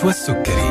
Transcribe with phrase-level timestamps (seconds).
[0.00, 0.70] نشوى السكري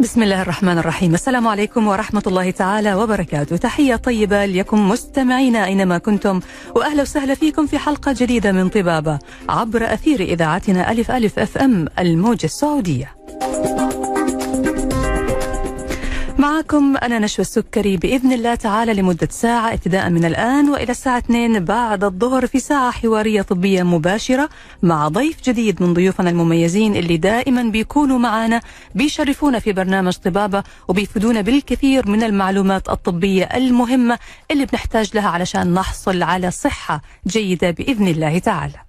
[0.00, 1.14] بسم الله الرحمن الرحيم.
[1.14, 3.56] السلام عليكم ورحمة الله تعالى وبركاته.
[3.56, 6.40] تحية طيبة لكم مستمعينا أينما كنتم
[6.76, 9.18] وأهلا وسهلا فيكم في حلقة جديدة من طبابة
[9.48, 13.13] عبر أثير إذاعتنا ألف ألف أف أم الموجة السعودية.
[16.44, 21.64] معكم أنا نشوى السكري بإذن الله تعالى لمدة ساعة ابتداء من الآن وإلى الساعة 2
[21.64, 24.48] بعد الظهر في ساعة حوارية طبية مباشرة
[24.82, 28.60] مع ضيف جديد من ضيوفنا المميزين اللي دائما بيكونوا معنا
[28.94, 34.18] بيشرفونا في برنامج طبابة وبيفيدونا بالكثير من المعلومات الطبية المهمة
[34.50, 38.83] اللي بنحتاج لها علشان نحصل على صحة جيدة بإذن الله تعالى.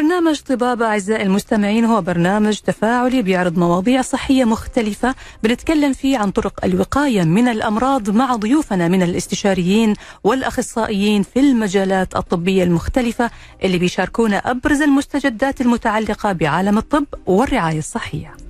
[0.00, 6.64] برنامج طبابة أعزائي المستمعين هو برنامج تفاعلي بيعرض مواضيع صحية مختلفة بنتكلم فيه عن طرق
[6.64, 13.30] الوقاية من الأمراض مع ضيوفنا من الاستشاريين والأخصائيين في المجالات الطبية المختلفة
[13.64, 18.49] اللي بيشاركونا أبرز المستجدات المتعلقة بعالم الطب والرعاية الصحية.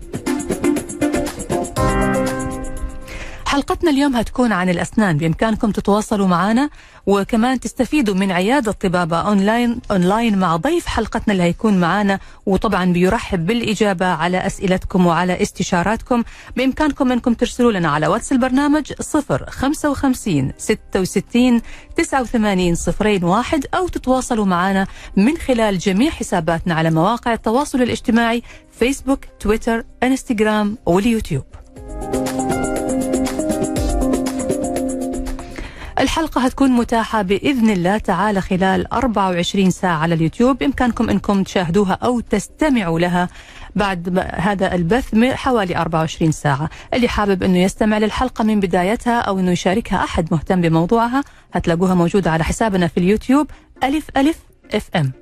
[3.50, 6.70] حلقتنا اليوم هتكون عن الأسنان بإمكانكم تتواصلوا معنا
[7.06, 13.46] وكمان تستفيدوا من عيادة طبابة online online مع ضيف حلقتنا اللي هيكون معنا وطبعا بيرحب
[13.46, 16.22] بالإجابة على أسئلتكم وعلى استشاراتكم.
[16.56, 21.60] بإمكانكم أنكم ترسلوا لنا على واتس البرنامج 0 55 66
[21.96, 28.42] 89 صفرين واحد أو تتواصلوا معنا من خلال جميع حساباتنا على مواقع التواصل الاجتماعي
[28.78, 31.44] فيسبوك تويتر إنستغرام واليوتيوب.
[36.00, 40.58] الحلقة هتكون متاحة بإذن الله تعالى خلال 24 ساعة على اليوتيوب.
[40.58, 43.28] بإمكانكم أنكم تشاهدوها أو تستمعوا لها
[43.76, 46.70] بعد هذا البث حوالي 24 ساعة.
[46.94, 52.30] اللي حابب أنه يستمع للحلقة من بدايتها أو أنه يشاركها أحد مهتم بموضوعها هتلاقوها موجودة
[52.30, 53.46] على حسابنا في اليوتيوب.
[53.84, 54.38] ألف ألف
[54.74, 55.12] FM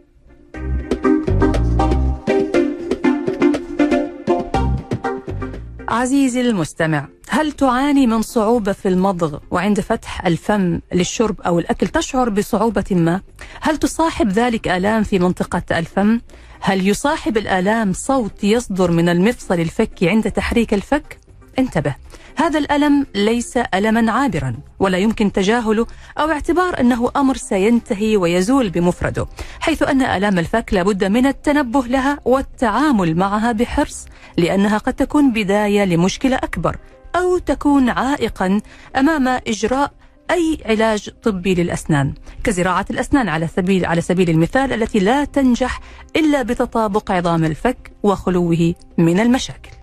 [5.89, 12.29] عزيزي المستمع هل تعاني من صعوبة في المضغ وعند فتح الفم للشرب أو الأكل تشعر
[12.29, 13.21] بصعوبة ما؟
[13.61, 16.21] هل تصاحب ذلك آلام في منطقة الفم؟
[16.61, 21.19] هل يصاحب الآلام صوت يصدر من المفصل الفكي عند تحريك الفك؟
[21.59, 21.95] انتبه
[22.39, 25.87] هذا الألم ليس ألما عابرا ولا يمكن تجاهله
[26.19, 29.27] أو اعتبار أنه أمر سينتهي ويزول بمفرده
[29.61, 34.07] حيث أن آلام الفك لابد من التنبه لها والتعامل معها بحرص
[34.37, 36.77] لأنها قد تكون بداية لمشكلة أكبر
[37.17, 38.61] أو تكون عائقا
[38.97, 39.93] أمام إجراء
[40.31, 42.15] أي علاج طبي للأسنان.
[42.45, 45.81] كزراعة الأسنان على سبيل على سبيل المثال التي لا تنجح
[46.17, 49.78] إلا بتطابق عظام الفك وخلوه من المشاكل.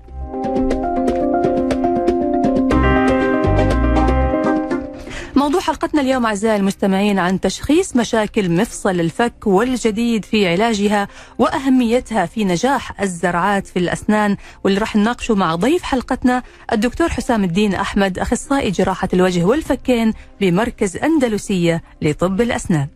[5.45, 11.07] موضوع حلقتنا اليوم أعزائي المستمعين عن تشخيص مشاكل مفصل الفك والجديد في علاجها
[11.39, 17.73] وأهميتها في نجاح الزرعات في الأسنان واللي راح نناقشه مع ضيف حلقتنا الدكتور حسام الدين
[17.73, 22.88] أحمد أخصائي جراحة الوجه والفكين بمركز أندلسية لطب الأسنان.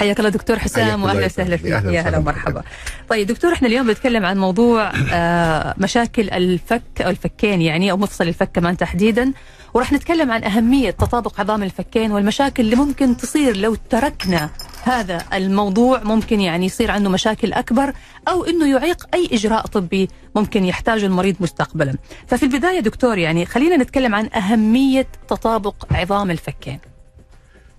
[0.00, 2.62] حياك الله دكتور حسام واهلا وسهلا فيك يا هلا ومرحبا.
[3.08, 8.28] طيب دكتور إحنا اليوم بنتكلم عن موضوع آه مشاكل الفك أو الفكين يعني أو مفصل
[8.28, 9.32] الفك كمان تحديدا
[9.74, 14.50] وراح نتكلم عن أهمية تطابق عظام الفكين والمشاكل اللي ممكن تصير لو تركنا
[14.82, 17.92] هذا الموضوع ممكن يعني يصير عنده مشاكل أكبر
[18.28, 21.94] أو إنه يعيق أي إجراء طبي ممكن يحتاجه المريض مستقبلا.
[22.26, 26.78] ففي البداية دكتور يعني خلينا نتكلم عن أهمية تطابق عظام الفكين.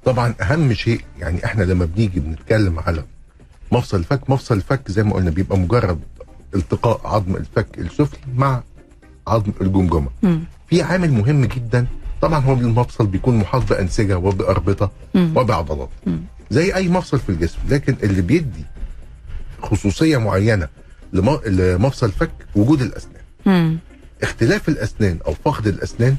[0.06, 3.04] طبعا أهم شيء يعني إحنا لما بنيجي بنتكلم على
[3.72, 6.00] مفصل الفك مفصل الفك زي ما قلنا بيبقى مجرد
[6.56, 8.64] التقاء عظم الفك السفلي مع
[9.28, 10.10] عظم الجمجمه
[10.70, 11.88] في عامل مهم جدا
[12.22, 15.90] طبعا هو المفصل بيكون محاط بأنسجة وبأربطة وبعضلات
[16.52, 18.66] زي أي مفصل في الجسم لكن اللي بيدي
[19.64, 20.68] خصوصية معينة
[21.14, 23.22] لمفصل الفك وجود الأسنان.
[24.24, 26.16] اختلاف الأسنان أو فقد الأسنان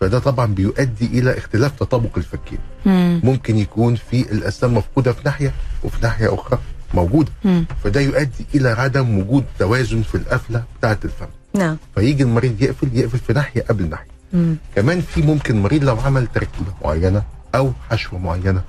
[0.00, 3.20] فده طبعا بيؤدي إلى اختلاف تطابق الفكين مم.
[3.24, 5.52] ممكن يكون في الأسنان مفقودة في ناحية
[5.84, 6.58] وفي ناحية أخرى
[6.94, 7.64] موجودة مم.
[7.84, 13.18] فده يؤدي إلى عدم وجود توازن في القفلة بتاعة الفم نعم فيجي المريض يقفل يقفل
[13.18, 14.56] في ناحية قبل ناحية مم.
[14.76, 17.22] كمان في ممكن مريض لو عمل تركيبة معينة
[17.54, 18.62] أو حشوة معينة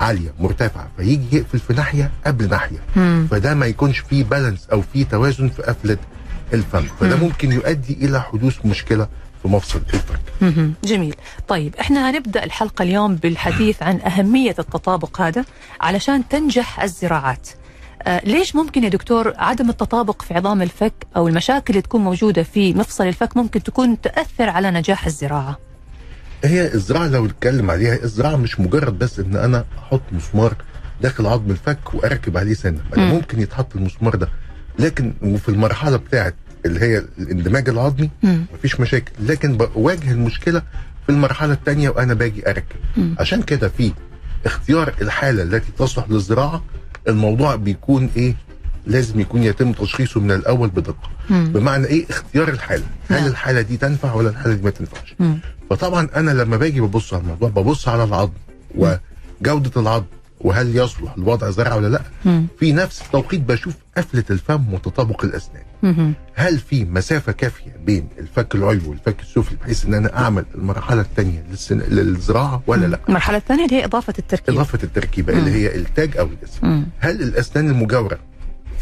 [0.00, 3.26] عالية مرتفعة فيجي يقفل في ناحية قبل ناحية مم.
[3.30, 5.98] فده ما يكونش فيه بالانس أو فيه توازن في قفلة
[6.52, 7.22] الفم فده مم.
[7.22, 9.08] ممكن يؤدي إلى حدوث مشكلة
[9.44, 10.74] في مفصل الفك مهم.
[10.84, 11.14] جميل.
[11.48, 15.44] طيب إحنا هنبدأ الحلقة اليوم بالحديث عن أهمية التطابق هذا
[15.80, 17.48] علشان تنجح الزراعات.
[18.02, 22.42] آه ليش ممكن يا دكتور عدم التطابق في عظام الفك أو المشاكل اللي تكون موجودة
[22.42, 25.58] في مفصل الفك ممكن تكون تأثر على نجاح الزراعة؟
[26.44, 30.54] هي الزراعة لو نتكلم عليها الزراعة مش مجرد بس إن أنا أحط مسمار
[31.00, 32.80] داخل عظم الفك وأركب عليه سنة.
[32.96, 34.28] ممكن يتحط المسمار ده.
[34.78, 38.44] لكن وفي المرحلة بتاعت اللي هي الاندماج العظمي مم.
[38.54, 40.62] مفيش مشاكل لكن بواجه المشكلة
[41.06, 43.14] في المرحلة الثانية وأنا باجي أركب مم.
[43.18, 43.92] عشان كده في
[44.46, 46.62] اختيار الحالة التي تصلح للزراعة
[47.08, 48.34] الموضوع بيكون إيه
[48.86, 51.52] لازم يكون يتم تشخيصه من الأول بدقة مم.
[51.52, 53.26] بمعنى إيه اختيار الحالة هل نعم.
[53.30, 55.38] الحالة دي تنفع ولا الحالة دي ما تنفعش مم.
[55.70, 58.32] فطبعا أنا لما باجي ببص على الموضوع ببص على العظم
[58.74, 60.04] وجودة العظم
[60.40, 62.46] وهل يصلح لوضع زرع ولا لأ مم.
[62.60, 65.62] في نفس التوقيت بشوف قفلة الفم وتطابق الأسنان.
[66.34, 71.44] هل في مسافة كافية بين الفك العلوي والفك السفلي بحيث إن أنا أعمل المرحلة الثانية
[71.50, 71.78] للسن...
[71.78, 76.26] للزراعة ولا لأ المرحلة الثانية اللي هي إضافة التركيب إضافة التركيبة اللي هي التاج أو
[76.26, 76.86] الاسم مم.
[76.98, 78.18] هل الأسنان المجاورة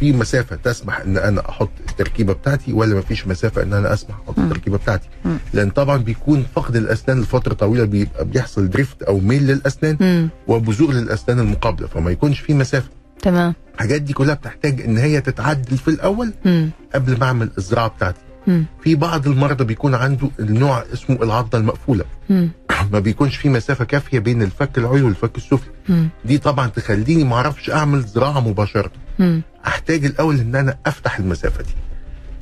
[0.01, 4.15] في مسافة تسمح إن أنا أحط التركيبة بتاعتي ولا ما فيش مسافة إن أنا أسمح
[4.25, 5.09] أحط التركيبة بتاعتي.
[5.55, 10.29] لأن طبعا بيكون فقد الأسنان لفترة طويلة بيبقى بيحصل دريفت أو ميل للأسنان.
[10.49, 12.89] وبذور للأسنان المقابلة فما يكونش في مسافة
[13.23, 16.71] تمام الحاجات دي كلها بتحتاج إن هي تتعدل في الأول مم.
[16.95, 18.65] قبل ما أعمل الزراعة بتاعتي مم.
[18.85, 22.51] في بعض المرضى بيكون عنده النوع اسمه العضه المقفولة مم.
[22.93, 26.09] ما بيكونش في مسافة كافية بين الفك العلوي والفك السفلي.
[26.25, 29.43] دي طبعا تخليني ما أعرفش أعمل زراعة مباشرة مم.
[29.67, 31.75] أحتاج الأول إن أنا أفتح المسافة دي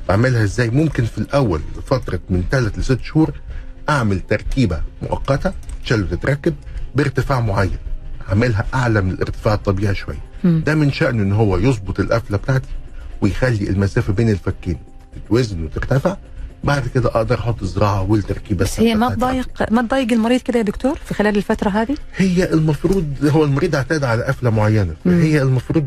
[0.09, 3.31] بعملها إزاي ممكن في الأول لفترة من ثلاث لست شهور
[3.89, 5.53] أعمل تركيبة مؤقتة
[5.85, 6.55] تشيل وتتركب
[6.95, 7.77] بارتفاع معين
[8.29, 10.30] أعملها أعلى من الارتفاع الطبيعي شوية.
[10.43, 12.69] ده من شأنه إن هو يظبط القفلة بتاعتي
[13.21, 14.77] ويخلي المسافة بين الفكين
[15.15, 16.17] تتوزن وترتفع.
[16.63, 19.09] بعد كده أقدر أحط الزراعه والتركيبه بس هي ما.
[19.15, 23.75] تضايق ما تضايق المريض كده يا دكتور في خلال الفترة هذه؟ هي المفروض هو المريض
[23.75, 25.85] اعتاد على قفلة معينة فهي المفروض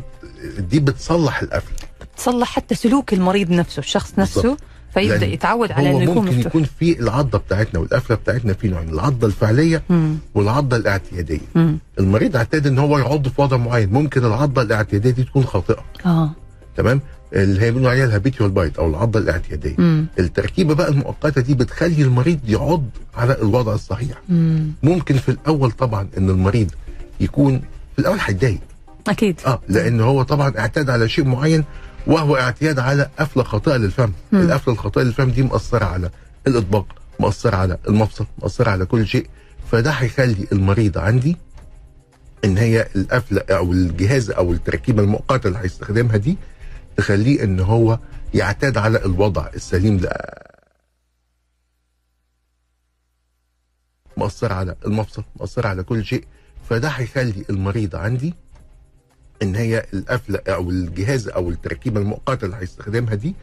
[0.59, 1.77] دي بتصلح القفلة.
[2.17, 4.43] تصلح حتى سلوك المريض نفسه الشخص نفسه.
[4.43, 4.61] بالضبط.
[4.95, 8.89] فيبدأ لأن يتعود على إنه يكون ممكن يكون في العضة بتاعتنا والقفلة بتاعتنا في نوعين
[8.89, 10.17] العضة الفعلية مم.
[10.35, 11.41] والعضة الاعتيادية.
[11.55, 11.79] مم.
[11.99, 13.93] المريض اعتاد إن هو يعض في وضع معين.
[13.93, 15.85] ممكن العضة الاعتيادية دي تكون خاطئة.
[16.07, 16.31] آه.
[16.77, 17.01] تمام؟
[17.33, 19.75] اللي هي بنقول عليها الهابيتيوال بايت أو العضة الاعتيادية.
[19.79, 20.07] مم.
[20.19, 22.85] التركيبة بقى المؤقتة دي بتخلي المريض يعض
[23.17, 24.19] على الوضع الصحيح.
[24.29, 24.73] مم.
[24.83, 26.71] ممكن في الأول طبعا إن المريض
[27.21, 27.59] يكون
[27.97, 28.59] في الأول هيتضايق.
[29.09, 29.41] أكيد.
[29.47, 31.65] آه لأن هو طبعا اعتاد على شيء معين
[32.07, 34.13] وهو اعتياد على قفله خاطئه للفم.
[34.33, 36.11] القفله الخاطئه للفم دي مأثرة على
[36.47, 36.87] الإطباق
[37.21, 39.27] مأثرة على المفصل مأثرة على كل شيء.
[39.73, 41.37] فده هيخلي المريض عندي
[42.45, 46.37] إن هي القفلة أو الجهاز أو التركيبة المؤقتة اللي هيستخدمها دي
[46.97, 47.99] تخليه إن هو
[48.35, 50.11] يعتاد على الوضع السليم ده.
[54.17, 56.25] مأثر على المفصل مأثر على كل شيء.
[56.71, 58.35] فده هيخلي المريض عندي
[59.45, 63.35] إن هي القفلة أو الجهاز أو التركيبة المؤقتة اللي هيستخدمها دي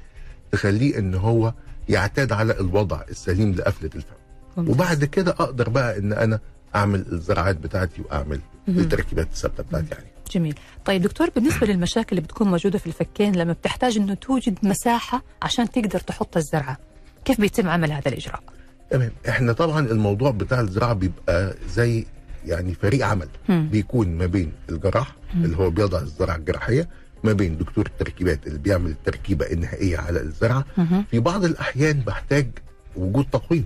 [0.51, 1.53] تخليه إن هو
[1.89, 4.71] يعتاد على الوضع السليم لقفلة الفم.
[4.71, 6.39] وبعد كده أقدر بقى إن أنا
[6.75, 10.05] أعمل الزراعات بتاعتي وأعمل التركيبات الثابتة بتاعتي يعني.
[10.31, 10.55] جميل.
[10.85, 15.71] طيب دكتور بالنسبة للمشاكل اللي بتكون موجودة في الفكين لما بتحتاج إنه توجد مساحة عشان
[15.71, 16.77] تقدر تحط الزرعة
[17.25, 18.43] كيف بيتم عمل هذا الإجراء؟
[18.89, 19.11] تمام.
[19.29, 22.05] إحنا طبعا الموضوع بتاع الزراعة بيبقى زي
[22.45, 23.69] يعني فريق عمل مم.
[23.71, 26.89] بيكون ما بين الجراح اللي هو بيضع الزرعة الجراحية
[27.23, 30.65] ما بين دكتور التركيبات اللي بيعمل التركيبة النهائية على الزرعة.
[31.11, 32.47] في بعض الأحيان بحتاج
[32.95, 33.65] وجود تقويم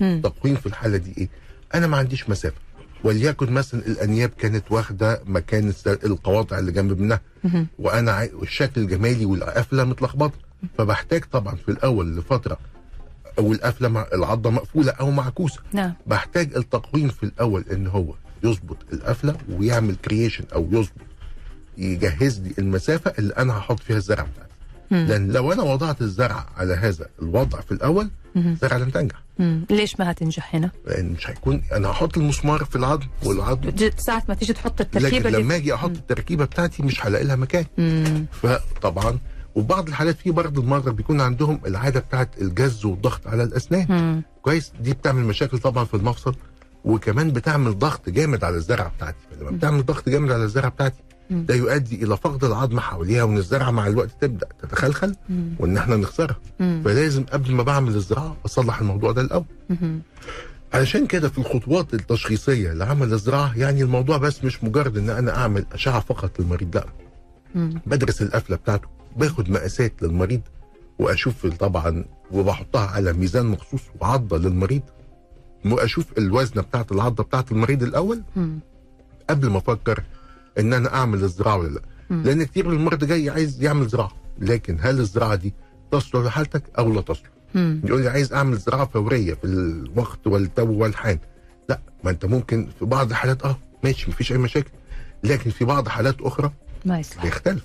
[0.00, 0.20] مم.
[0.24, 1.28] تقويم في الحالة دي إيه
[1.74, 2.56] أنا ما عنديش مسافة
[3.04, 7.20] وليكن مثلا الأنياب كانت واخدة مكان القواطع اللي جنب منها.
[7.78, 10.34] وأنا والشكل الجمالي والقفلة متلخبطة
[10.78, 12.58] فبحتاج طبعا في الأول لفترة
[13.38, 18.14] أو القفله مع العضة مقفولة أو معكوسة نعم بحتاج التقويم في الأول إن هو
[18.44, 20.92] يظبط القفلة ويعمل كرييشن أو يظبط
[21.78, 24.50] يجهز لي المسافة اللي أنا هحط فيها الزرع بتاعتي
[24.90, 25.06] مم.
[25.08, 28.52] لأن لو أنا وضعت الزرع على هذا الوضع في الأول مهم.
[28.52, 29.66] الزرع لن تنجح مم.
[29.70, 34.34] ليش ما هتنجح هنا؟ لأن مش هيكون أنا هحط المسمار في العظم والعظم ساعة ما
[34.34, 38.26] تيجي تحط التركيبة لكن لما أجي أحط التركيبة بتاعتي مش هلاقي لها مكان مم.
[38.42, 39.18] فطبعا
[39.54, 44.22] وبعض الحالات في بعض المرضى بيكون عندهم العادة بتاعت الجز والضغط على الأسنان مم.
[44.42, 46.34] كويس دي بتعمل مشاكل طبعا في المفصل
[46.84, 51.44] وكمان بتعمل ضغط جامد على الزرعة بتاعتي فلما بتعمل ضغط جامد على الزرعة بتاعتي مم.
[51.48, 55.54] ده يؤدي إلى فقد العظم حواليها وإن الزرعة مع الوقت تبدأ تتخلخل مم.
[55.58, 56.36] وإن إحنا نخسرها.
[56.58, 59.44] فلازم قبل ما بعمل الزراعة أصلح الموضوع ده الأول.
[60.74, 65.64] علشان كده في الخطوات التشخيصية لعمل الزراعة يعني الموضوع بس مش مجرد إن أنا أعمل
[65.72, 66.84] أشعة فقط للمريض لأ.
[67.86, 70.40] بدرس القفلة بتاعته باخد مقاسات للمريض
[70.98, 74.82] وأشوف طبعا وبحطها على ميزان مخصوص وعضة للمريض
[75.66, 78.58] وأشوف الوزنة بتاعت العضة بتاعت المريض الأول مم.
[79.30, 80.02] قبل ما أفكر
[80.58, 81.80] إن أنا أعمل الزراعة ولا لأ.
[82.10, 85.54] لأن كتير من المرضى جاي عايز يعمل زراعة لكن هل الزراعة دي
[85.92, 87.30] تصلح لحالتك أو لا تصلح.
[87.54, 91.18] يقول لي عايز أعمل زراعة فورية في الوقت والتو والحان
[91.68, 94.70] لأ ما أنت ممكن في بعض الحالات آه ماشي مفيش أي مشاكل
[95.24, 96.52] لكن في بعض حالات أخرى
[96.84, 97.22] ما يصلح.
[97.22, 97.64] بيختلف.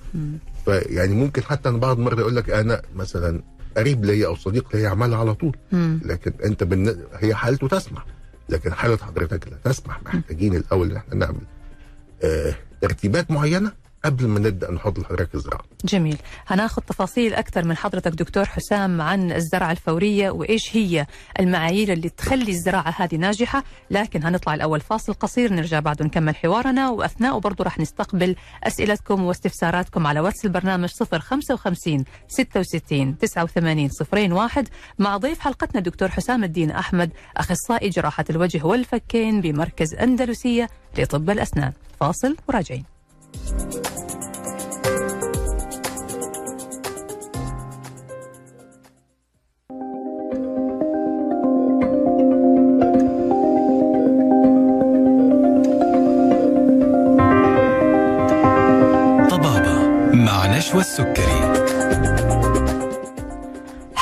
[0.65, 3.41] فيعني ممكن حتى ان بعض المرضى يقول لك أنا مثلا
[3.77, 5.57] قريب ليا أو صديق ليا يعملها على طول.
[5.71, 6.01] مم.
[6.05, 6.97] لكن أنت بالن...
[7.13, 8.05] هي حالته تسمح.
[8.49, 10.01] لكن حالة حضرتك لا تسمح.
[10.03, 11.41] محتاجين الأول إن إحنا نعمل
[12.23, 13.71] آه ترتيبات معينة
[14.05, 15.63] قبل ما نبدأ نحط لحضرتك الزراعة.
[15.85, 16.17] جميل.
[16.47, 21.05] هناخذ تفاصيل أكثر من حضرتك دكتور حسام عن الزراعة الفورية وإيش هي
[21.39, 26.89] المعايير اللي تخلي الزراعة هذه ناجحة لكن هنطلع الأول فاصل قصير نرجع بعد نكمل حوارنا
[26.89, 34.67] وأثناء برضو رح نستقبل أسئلتكم واستفساراتكم على واتس البرنامج 055 66 89 صفرين واحد.
[34.99, 41.73] مع ضيف حلقتنا الدكتور حسام الدين أحمد أخصائي جراحة الوجه والفكين بمركز أندلسية لطب الأسنان.
[41.99, 42.98] فاصل وراجعين.
[59.29, 61.68] طبابة مع نشوى السكري.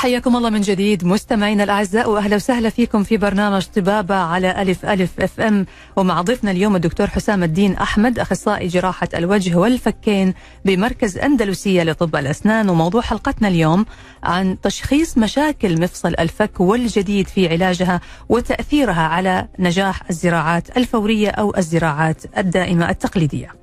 [0.08, 5.20] حياكم الله من جديد مستمعينا الأعزاء وأهلا وسهلا فيكم في برنامج طبابة على ألف ألف
[5.20, 10.34] أف أم ومع ضيفنا اليوم الدكتور حسام الدين أحمد أخصائي جراحة الوجه والفكين
[10.64, 13.86] بمركز أندلسية لطب الأسنان وموضوع حلقتنا اليوم
[14.22, 22.38] عن تشخيص مشاكل مفصل الفك والجديد في علاجها وتأثيرها على نجاح الزراعات الفورية أو الزراعات
[22.38, 23.57] الدائمة التقليدية.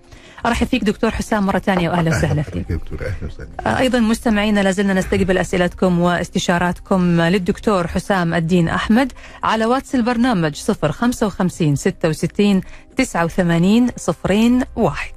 [0.46, 2.72] ارحب فيك دكتور حسام مرة ثانية واهلا وسهلا فيك.
[2.72, 9.12] دكتور أهلا وسهلا أيضا مستمعينا لازلنا نستقبل أسئلتكم واستشاراتكم للدكتور حسام الدين أحمد
[9.44, 12.62] على واتس البرنامج 055 66
[12.98, 15.14] 89 صفرين واحد.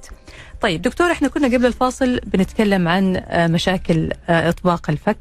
[0.61, 5.17] طيب دكتور إحنا كنا قبل الفاصل بنتكلم عن آه، مشاكل آه، إطباق الفك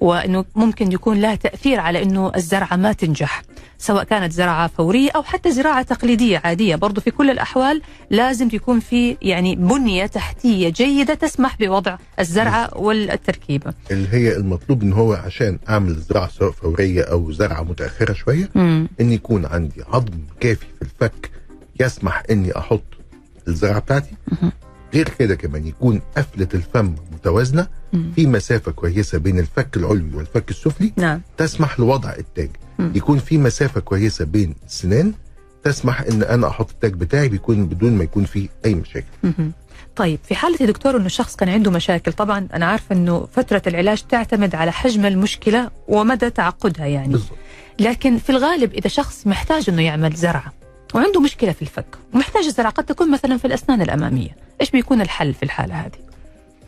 [0.00, 3.42] وإنه ممكن يكون لها تأثير على إنه الزرعة ما تنجح
[3.78, 6.76] سواء كانت زراعة فورية أو حتى زراعة تقليدية عادية.
[6.76, 13.74] برضو في كل الأحوال لازم يكون في يعني بنية تحتية جيدة تسمح بوضع الزرعة والتركيبه.
[13.90, 18.50] اللي هي المطلوب إن هو عشان أعمل زراعة سواء فورية أو زرعة متأخرة شوية
[19.00, 21.30] إن يكون عندي عظم كافي في الفك
[21.80, 22.84] يسمح إني أحط
[23.48, 24.10] الزرعة بتاعتي.
[24.94, 28.12] غير كده كمان يكون قفلة الفم متوازنة مم.
[28.16, 32.92] في مسافة كويسة بين الفك العلوي والفك السفلي نعم تسمح لوضع التاج مم.
[32.94, 35.12] يكون في مسافة كويسة بين السنان
[35.64, 39.52] تسمح إن أنا أحط التاج بتاعي بيكون بدون ما يكون فيه أي مشاكل مهم.
[39.96, 43.62] طيب في حالة يا دكتور إنه الشخص كان عنده مشاكل طبعا أنا عارفة إنه فترة
[43.66, 47.38] العلاج تعتمد على حجم المشكلة ومدى تعقدها يعني بالضبط
[47.80, 50.52] لكن في الغالب إذا شخص محتاج إنه يعمل زرعة
[50.94, 55.34] وعنده مشكلة في الفك ومحتاج الزرعة قد تكون مثلا في الأسنان الأمامية إيش بيكون الحل
[55.34, 56.04] في الحالة هذه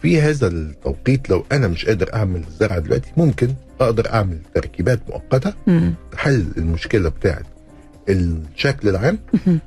[0.02, 3.48] في هذا التوقيت لو أنا مش قادر أعمل الزرعه دلوقتي ممكن
[3.80, 5.54] أقدر أعمل تركيبات مؤقتة.
[6.12, 7.44] تحل المشكلة بتاعت
[8.08, 9.18] الشكل العام.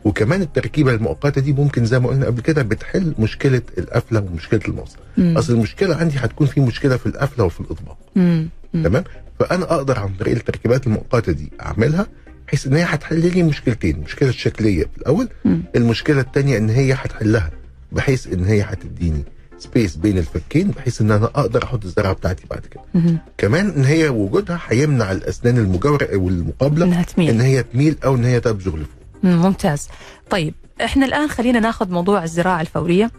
[0.05, 4.97] وكمان التركيبة المؤقتة دي ممكن زي ما قلنا قبل كده بتحل مشكلة القفلة ومشكلة الموصل
[5.17, 5.37] مم.
[5.37, 7.97] أصل المشكلة عندي هتكون في مشكلة في القفلة وفي الإطباق.
[8.73, 9.03] تمام
[9.39, 12.07] فأنا أقدر عن طريق التركيبات المؤقتة دي أعملها
[12.47, 15.63] بحيث إن هي هتحل لي مشكلتين المشكلة الشكليه في الأول مم.
[15.75, 17.51] المشكلة الثانية إن هي هتحلها
[17.91, 19.23] بحيث إن هي هتديني
[19.57, 22.81] سبيس بين الفكين بحيث إن أنا أقدر أحط الزرعة بتاعتي بعد كده.
[22.93, 23.17] مهم.
[23.37, 27.29] كمان إن هي وجودها هيمنع الأسنان المجاورة أو المقابلة إنها تميل.
[27.29, 29.87] إن هي تميل أو إن هي تبزغ لفوق مم، ممتاز.
[30.29, 30.53] طيب
[30.83, 33.11] إحنا الآن خلينا ناخذ موضوع الزراعة الفورية.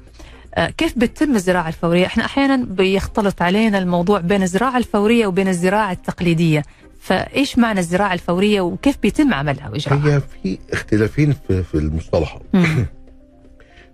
[0.55, 5.93] آه، كيف بتتم الزراعة الفورية؟ إحنا أحيانا بيختلط علينا الموضوع بين الزراعة الفورية وبين الزراعة
[5.93, 6.63] التقليدية.
[7.01, 12.43] فإيش معنى الزراعة الفورية وكيف بيتم عملها وإجراءها؟ هي في اختلافين في, في المصطلحات.
[12.55, 12.87] مم.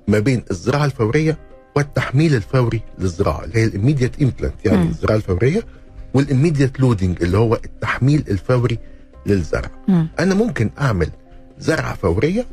[0.09, 1.39] ما بين الزراعة الفورية
[1.77, 4.89] والتحميل الفوري للزراعة اللي هي ال immediate implant يعني مم.
[4.89, 5.63] الزراعة الفورية
[6.15, 8.79] وال immediate loading اللي هو التحميل الفوري
[9.27, 10.09] للزرع مم.
[10.21, 11.09] أنا ممكن أعمل
[11.59, 12.47] زرعة فورية.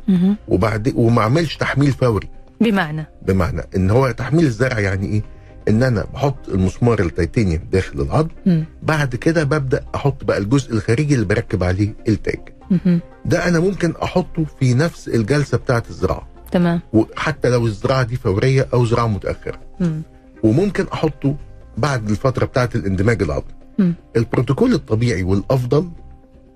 [0.48, 2.28] وبعد وما أعملش تحميل فوري
[2.60, 5.22] بمعنى بمعنى إن هو تحميل الزرع يعني إيه
[5.68, 8.28] إن أنا بحط المسمار التيتانيوم داخل العظم.
[8.82, 12.40] بعد كده ببدأ أحط بقى الجزء الخارجي اللي بركب عليه التاج.
[13.24, 18.66] ده أنا ممكن أحطه في نفس الجلسة بتاعة الزراعة تمام وحتى لو الزراعة دي فورية
[18.74, 20.02] أو زراعة متأخرة مم.
[20.42, 21.36] وممكن أحطه
[21.78, 23.94] بعد الفترة بتاعة الاندماج العظمي.
[24.16, 25.88] البروتوكول الطبيعي والأفضل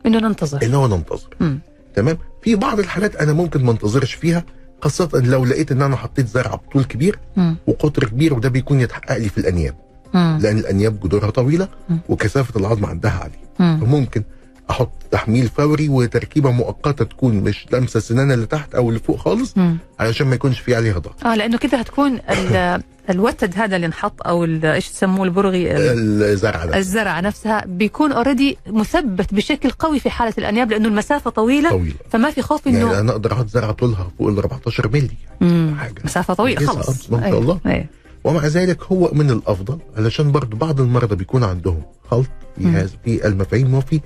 [0.07, 1.59] إنه ننتظر ان هو ننتظر مم.
[1.95, 4.45] تمام في بعض الحالات أنا ممكن ما انتظرش فيها
[4.83, 7.57] خاصة لو لقيت إن أنا حطيت زرعه بطول كبير مم.
[7.67, 9.75] وقطر كبير وده بيكون يتحقق لي في الأنياب
[10.15, 10.39] مم.
[10.43, 11.99] لأن الأنياب جذورها طويلة مم.
[12.09, 13.81] وكثافة العظم عندها عالية مم.
[13.81, 14.23] فممكن
[14.71, 19.55] أحط تحميل فوري وتركيبة مؤقتة تكون مش لامسة السنان اللي تحت أو اللي فوق خالص.
[20.01, 24.27] علشان ما يكونش في عليها ضغط آه لأنه كده هتكون ال- الوتد هذا اللي انحط
[24.27, 30.11] أو إيش تسموه البرغي ال- الزرع ده الزرعة نفسها بيكون اوريدي مثبت بشكل قوي في
[30.11, 33.73] حالة الأنياب لأنه المسافة طويلة طويلة فما في خوف يعني انه أنا أقدر أحط زرعة
[33.73, 35.11] طولها فوق ال 14 مللي
[35.41, 35.75] مم.
[35.81, 37.61] حاجة مسافة طويلة آه، ما شاء أيوة، الله.
[37.67, 37.87] أيوة.
[38.25, 42.67] ومع ذلك هو من الأفضل علشان برضو بعض المرضى بيكون عندهم خلط في.
[42.67, 44.01] هذا في المفاهيم وفي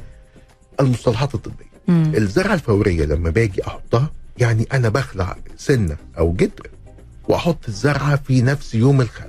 [0.83, 2.13] المصطلحات الطبية مم.
[2.17, 6.71] الزرعة الفورية لما باجي أحطها يعني أنا بخلع سنة أو جدر
[7.29, 9.27] وأحط الزرعة في نفس يوم الخلع.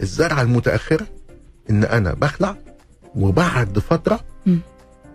[0.00, 1.06] الزرعة المتأخرة
[1.70, 2.56] إن أنا بخلع
[3.14, 4.58] وبعد فترة مم.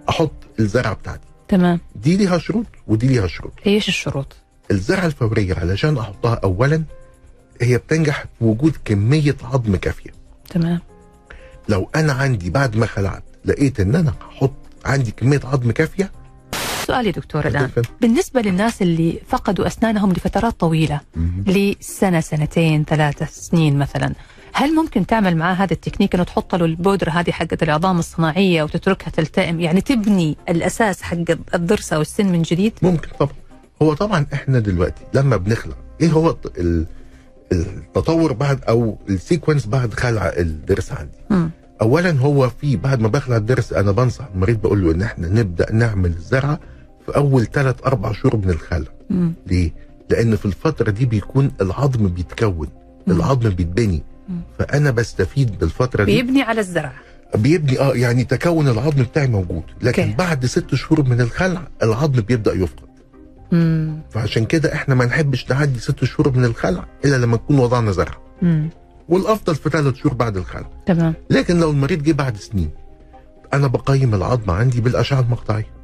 [0.10, 4.36] أحط الزرعة بتاعتي تمام دي ليها شروط ودي ليها شروط إيش الشروط؟
[4.72, 6.84] الزرعة الفورية علشان أحطها اولا
[7.62, 10.10] هي بتنجح في وجود كمية عظم كافية
[10.50, 10.80] تمام
[11.70, 14.54] لو أنا عندي بعد ما خلعت لقيت إن أنا هحط
[14.88, 16.12] عندي كمية عظم كافية
[16.88, 17.70] سؤالي دكتور الآن.
[18.02, 21.02] بالنسبة للناس اللي فقدوا أسنانهم لفترات طويلة
[21.48, 24.14] لسنة سنتين ثلاثة سنين مثلا
[24.54, 29.10] هل ممكن تعمل معاه هذا التكنيك إنه تحط له البودرة هذه حقت العظام الصناعية وتتركها
[29.10, 31.18] تلتئم يعني تبني الأساس حق
[31.56, 33.34] الضرس أو السن من جديد؟ ممكن طبعا
[33.82, 36.86] هو طبعا إحنا دلوقتي لما بنخلع إيه هو الت- ال-
[37.52, 41.50] التطور بعد أو ال sequence بعد خلع الضرس عندي مم.
[41.82, 45.72] اولا هو في بعد ما بخلع الضرس أنا بنصح المريض بقول له إن إحنا نبدأ
[45.74, 46.60] نعمل الزرعه
[47.06, 48.88] في أول ثلاث أربع شهور من الخلع.
[49.48, 49.72] ليه؟
[50.10, 52.68] لأن في الفترة دي بيكون العظم بيتكون
[53.08, 53.16] مم.
[53.16, 54.04] العظم بيتبني.
[54.60, 56.94] فأنا بستفيد بالفترة دي بيبني على الزرع
[57.36, 60.16] بيبني آه يعني تكون العظم بتاعي موجود لكن أوكي.
[60.16, 62.88] بعد ست شهور من الخلع العظم بيبدأ يفقد
[63.52, 64.00] مم.
[64.10, 68.18] فعشان كده إحنا ما نحبش نعدي ست شهور من الخلع إلا لما نكون وضعنا زرع
[68.42, 68.70] مم.
[69.10, 71.14] والأفضل في ثلاث شهور بعد الخلع تمام.
[71.30, 72.70] لكن لو المريض جه بعد سنين
[73.54, 75.78] أنا بقيم العظم عندي بالأشعة المقطعية.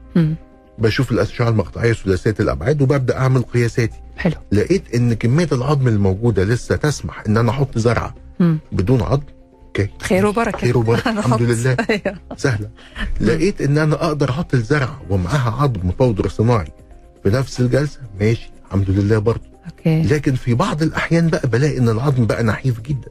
[0.77, 3.99] بشوف الأشعة المقطعية ثلاثيه الأبعاد وببدأ أعمل قياساتي.
[4.17, 4.33] حلو.
[4.51, 8.15] لقيت إن كمية العظم الموجودة لسه تسمح إن أنا أحط زرعة.
[8.71, 9.23] بدون عظم.
[9.67, 9.89] أوكي.
[10.01, 10.57] خير وبركة.
[10.57, 11.11] خير وبركة.
[11.19, 11.41] الحمد.
[11.41, 11.77] لله.
[11.89, 12.17] أيوه.
[12.37, 12.69] سهلة.
[13.21, 16.71] لقيت إن أنا أقدر أحط الزرعة ومعاها عظم powder صناعي
[17.23, 17.99] في نفس الجلسة.
[18.19, 18.51] ماشي.
[18.65, 19.53] الحمد لله برضه.
[19.65, 20.01] okay.
[20.03, 23.07] لكن في بعض الأحيان بقى بلاقي إن العظم بقى نحيف جدا.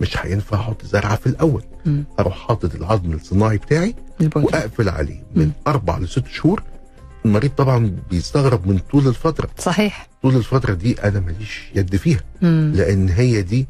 [0.00, 2.04] مش هينفع أحط زرعة في الأول مم.
[2.20, 4.46] أروح حاطط العظم الصناعي بتاعي البودرة.
[4.46, 5.50] وأقفل عليه من.
[5.66, 6.62] أربع لست شهور
[7.24, 12.72] المريض طبعا بيستغرب من طول الفترة صحيح طول الفترة دي أنا ماليش يد فيها مم.
[12.76, 13.66] لأن هي دي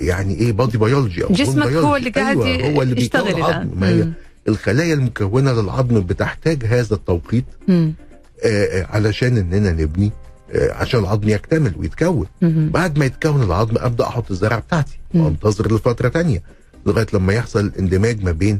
[0.00, 1.96] يعني إيه body biology أو جسمك bone هو.
[1.96, 3.70] اللي قاعد أيوة هو اللي بيكون يشتغل العظم.
[3.76, 4.08] ما هي.
[4.48, 7.44] الخلايا المكونة للعظم بتحتاج هذا التوقيت.
[7.70, 7.92] آه،
[8.44, 10.10] آه، علشان إننا نبني
[10.54, 12.70] عشان العظم يكتمل ويتكون مم.
[12.74, 14.98] بعد ما يتكون العظم أبدأ أحط الزرع بتاعتي.
[15.14, 16.42] وأنتظر لفترة تانية
[16.86, 18.58] لغاية لما يحصل اندماج ما بين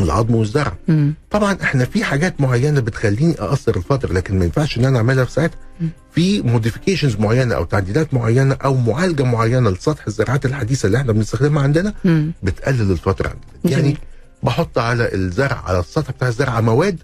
[0.00, 1.14] العظم والزرع مم.
[1.30, 5.32] طبعا إحنا في حاجات معينة بتخليني أقصر الفترة لكن ما ينفعش إن أنا أعملها في
[5.32, 5.58] ساعتها.
[6.14, 11.62] في modifications معينة أو تعديلات معينة أو معالجة معينة لسطح الزراعات الحديثة اللي إحنا بنستخدمها
[11.62, 12.32] عندنا مم.
[12.42, 13.78] بتقلل الفترة عندنا.
[13.80, 13.96] يعني
[14.42, 16.98] بحط على الزرع على السطح بتاع الزرع مواد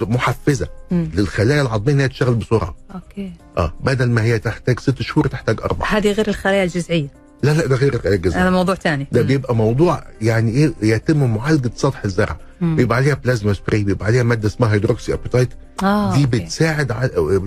[0.00, 1.08] محفزة مم.
[1.14, 2.74] للخلايا العظمية انها تشتغل بسرعة.
[2.94, 3.32] okay.
[3.58, 5.86] آه بدل ما هي تحتاج ست شهور تحتاج أربعة.
[5.88, 7.06] هذه غير الخلايا الجذعيه
[7.42, 11.34] لا لا ده غير الخلايا هذا الجذعيه موضوع ثاني ده بيبقى موضوع يعني إيه؟ يتم
[11.34, 12.36] معالجة سطح الزرع.
[12.60, 15.48] بيبقى عليها plasma spray بيبقى عليها مادة اسمها hydroxyapatite
[15.82, 16.38] آه دي okay.
[16.38, 17.06] بتساعد ع-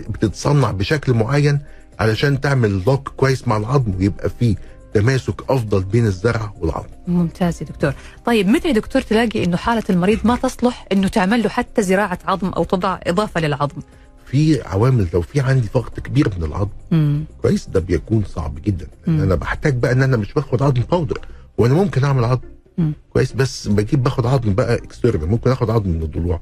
[0.09, 1.59] بتتصنع بشكل معين
[1.99, 4.55] علشان تعمل lock كويس مع العظم ويبقى فيه
[5.01, 6.87] تماسك أفضل بين الزرع والعظم.
[7.07, 7.93] ممتاز يا دكتور.
[8.25, 12.19] طيب متى يا دكتور تلاقي إنه حالة المريض ما تصلح إنه تعمل له حتى زراعة
[12.25, 13.81] عظم أو تضع إضافة للعظم؟
[14.25, 17.23] في عوامل لو في عندي فقد كبير من العظم مم.
[17.41, 18.87] كويس ده بيكون صعب جدا.
[19.07, 19.21] لأن مم.
[19.23, 21.19] أنا بحتاج بقى إن أنا مش باخد عظم powder
[21.57, 22.41] وأنا ممكن أعمل عظم؟
[22.77, 22.93] مم.
[23.13, 26.41] كويس بس بجيب باخد عظم بقى external ممكن آخد عظم من الضلوع.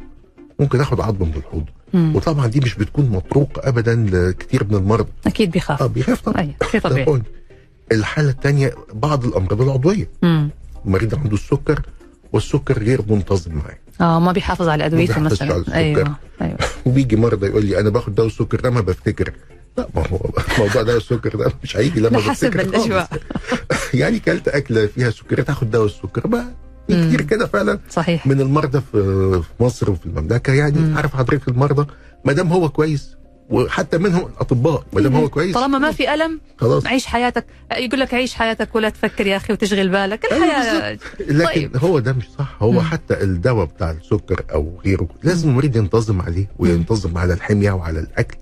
[0.59, 1.65] ممكن آخد عظم من الحوض.
[2.15, 5.09] وطبعا دي مش بتكون مطروقه ابدا لكتير من المرضى.
[5.27, 5.81] أكيد بيخاف.
[5.83, 6.41] آه بيخاف طبعا.
[6.41, 7.05] أي شيء ده طبيعي.
[7.91, 10.49] الحالة الثانية بعض الأمراض العضوية مم.
[10.85, 11.81] المريض عنده السكر
[12.33, 15.75] والسكر غير منتظم معاه آه ما بيحافظ على أدويته بيحافظش على مثلا السكر.
[15.77, 19.33] أيوه أيوه وبيجي مرضى يقول لي أنا باخد دواء السكر ده ما بفتكر
[19.77, 20.19] لا ما هو
[20.59, 22.59] موضوع دواء السكر ده مش هيجي لما بفتكر.
[22.61, 23.09] الاجواء
[23.93, 26.45] يعني كلت أكلة فيها سكريات هاخد دواء السكر بقى.
[26.89, 29.01] كتير كده فعلا صحيح من المرضى في
[29.57, 30.97] في مصر وفي المملكة يعني مم.
[30.97, 31.87] عارف حضرتك المرضى
[32.25, 33.15] ما دام هو كويس
[33.49, 35.53] وحتى منهم الاطباء ما دام هو كويس.
[35.53, 36.85] طالما ما في ألم خلاص.
[36.85, 37.45] عيش حياتك.
[37.77, 40.25] يقول لك عيش حياتك ولا تفكر يا أخي وتشغل بالك.
[40.31, 41.77] أيوة الحياة لكن طيب.
[41.77, 42.55] هو ده مش صح.
[42.63, 42.79] هو مم.
[42.79, 48.37] حتى الدواء بتاع السكر أو غيره لازم المريض ينتظم عليه وينتظم على الحمية وعلى الأكل.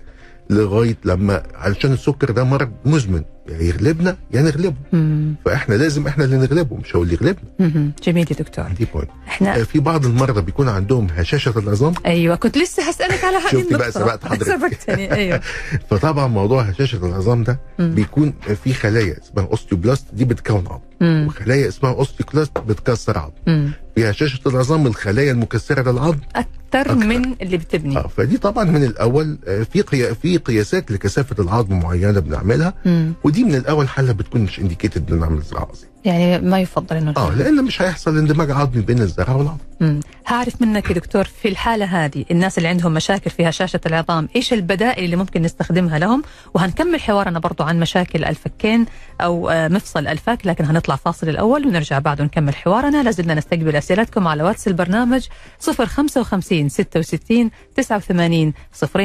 [0.50, 5.34] لغاية لما علشان السكر ده مرض مزمن يا يغلبنا يا نغلبه مم.
[5.44, 7.92] فإحنا لازم إحنا اللي نغلبه مش هو اللي يغلبنا مم.
[8.02, 12.58] جميل يا دكتور دي بوينت إحنا في بعض المرضى بيكون عندهم هشاشة العظام أيوه كنت
[12.58, 13.92] لسه هسألك على هذه شفتي بقى.
[13.92, 14.44] سبقت حضرتك.
[14.46, 15.40] سبقتني أيوه
[15.90, 17.94] فطبعا موضوع هشاشة العظام ده مم.
[17.94, 18.32] بيكون
[18.64, 21.24] في خلايا اسمها osteoblast دي بتكون عظم مم.
[21.28, 23.70] وخلايا اسمها osteoclast بتكسر عظم مم.
[23.94, 26.94] في هشاشه العظام الخلايا المكسرة للعظم أكثر أكثر.
[26.94, 31.78] من اللي بتبني آه فدي طبعا من الأول آه، في قيا في قياسات لكثافة العظم
[31.80, 33.12] معينة بنعملها مم.
[33.24, 37.14] ودي من الأول حاله بتكون مش indicated ان نعمل زراعة عظم يعني ما يفضل إنه
[37.16, 40.00] آه لأن مش هيحصل اندماج عظمي بين الزراعة والعظم.
[40.26, 44.52] هعرف منك يا دكتور في الحالة هذه الناس اللي عندهم مشاكل في هشاشة العظام إيش
[44.52, 46.22] البدائل اللي ممكن نستخدمها لهم؟
[46.54, 48.86] وهنكمل حوارنا برضو عن مشاكل الفكين
[49.20, 53.02] أو آه، مفصل الفك لكن هنطلع فاصل الأول ونرجع بعد ونكمل حوارنا.
[53.02, 55.26] لازلنا نستقبل أسئلتكم على واتس البرنامج
[55.60, 58.52] 055 66 89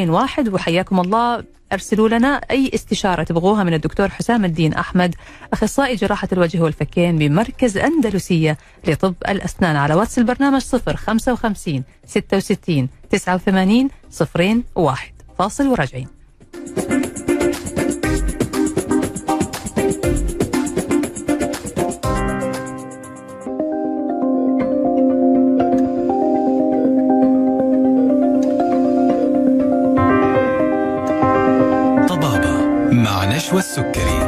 [0.10, 1.44] 01 وحياكم الله.
[1.74, 5.16] أرسلوا لنا أي استشارة تبغوها من الدكتور حسام الدين أحمد
[5.54, 13.90] أخصائي جراحة الوجه والفكين بمركز أندلسية لطب الأسنان على واتس البرنامج 055 66 89
[14.76, 16.08] 01 فاصل وراجعين.
[33.50, 34.20] مع نشوى السكري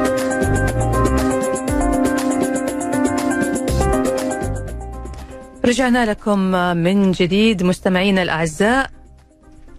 [5.66, 6.40] رجعنا لكم
[6.78, 8.92] من جديد مستمعينا الأعزاء.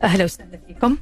[0.02, 0.96] أهلا وسهلا فيكم.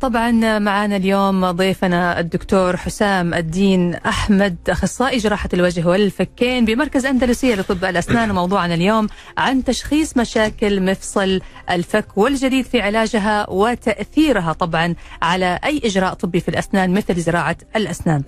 [0.00, 7.84] طبعا معنا اليوم ضيفنا الدكتور حسام الدين أحمد أخصائي جراحة الوجه والفكين بمركز أندلسية لطب
[7.84, 9.06] الأسنان وموضوعنا اليوم
[9.38, 16.48] عن تشخيص مشاكل مفصل الفك والجديد في علاجها وتأثيرها طبعا على أي إجراء طبي في
[16.48, 18.22] الأسنان مثل زراعة الأسنان.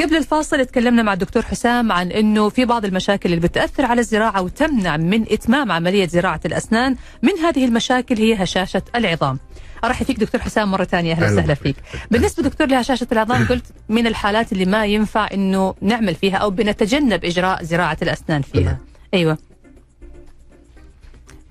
[0.00, 4.42] قبل الفاصل تكلمنا مع الدكتور حسام عن إنه في بعض المشاكل اللي بتأثر على الزراعة
[4.42, 9.38] وتمنع من إتمام عملية زراعة الأسنان، من هذه المشاكل هي هشاشة العظام.
[9.84, 11.54] ارحب فيك دكتور حسام مرة ثانية أهلا وسهلا.
[11.54, 11.76] فيك.
[12.10, 17.24] بالنسبة دكتور لهشاشه العظام قلت من الحالات اللي ما ينفع إنه نعمل فيها أو بنتجنب
[17.24, 18.62] إجراء زراعة الأسنان فيها.
[18.62, 18.78] تمام.
[19.14, 19.38] أيوه.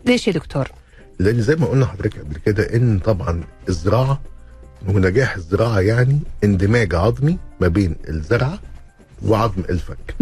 [0.06, 0.68] ليش يا دكتور؟
[1.20, 4.22] لأن زي ما قلنا حضرتك قبل كده إن طبعا الزراعة
[4.88, 8.60] ونجاح الزراعة يعني اندماج عظمي ما بين الزرعة
[9.26, 10.16] وعظم الفك.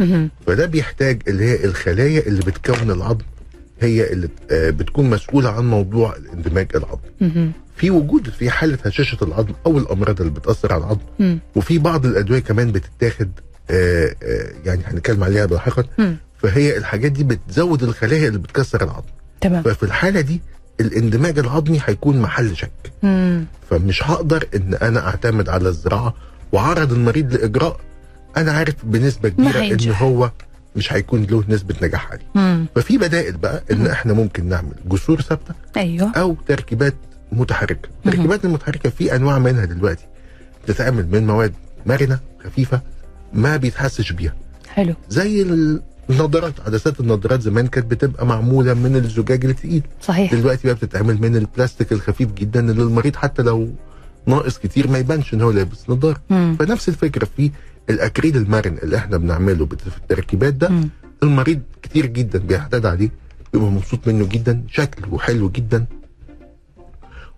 [0.47, 3.25] فده بيحتاج اللي هي الخلايا اللي بتكون العظم
[3.81, 7.51] هي اللي آه، بتكون مسؤولة عن موضوع الاندماج العظمي.
[7.77, 11.39] في وجود في حالة هشاشة العظم أو الأمراض اللي بتأثر على العظم مم.
[11.55, 13.31] وفي بعض الأدوية كمان بتتاخد
[13.69, 16.17] آه، آه، يعني هنتكلم عليها لاحقا مم.
[16.37, 19.09] فهي الحاجات دي بتزود الخلايا اللي بتكسر العظم
[19.41, 19.63] تمام.
[19.63, 20.41] ففي الحالة دي
[20.79, 22.71] الاندماج العظمي هيكون محل شك
[23.03, 23.45] مم.
[23.69, 26.13] فمش هقدر إن أنا أعتمد على الزراعة
[26.51, 27.79] وعرض المريض لإجراء
[28.37, 29.91] أنا عارف بنسبة كبيرة إن.
[29.91, 30.31] هو
[30.75, 32.65] مش هيكون له نسبة نجاح عالية مم.
[32.75, 36.11] ففي بدائل بقى إن إحنا ممكن نعمل جسور ثابتة أيوه.
[36.15, 36.93] أو تركيبات
[37.31, 40.05] متحركة التركيبات المتحركة في أنواع منها دلوقتي
[40.63, 41.53] بتتعمل من مواد
[41.85, 42.81] مرنة خفيفة
[43.33, 44.35] ما بيتحسش بيها
[44.69, 44.93] حلو.
[45.09, 45.41] زي
[46.09, 50.33] النظارات عدسات النظارات زمان كانت بتبقى معمولة من الزجاج التقيل صحيح.
[50.35, 53.69] دلوقتي بقى بتتعمل من البلاستيك الخفيف جدا اللي المريض حتى لو
[54.25, 56.21] ناقص كتير ما يبانش إن هو لابس نظارة.
[56.29, 57.51] فنفس الفكرة في
[57.89, 60.89] الأكريل المرن اللي إحنا بنعمله في التركيبات ده مم.
[61.23, 63.09] المريض كتير جدا بيعتاد عليه
[63.53, 65.85] بيبقى مبسوط منه جدا شكله حلو جدا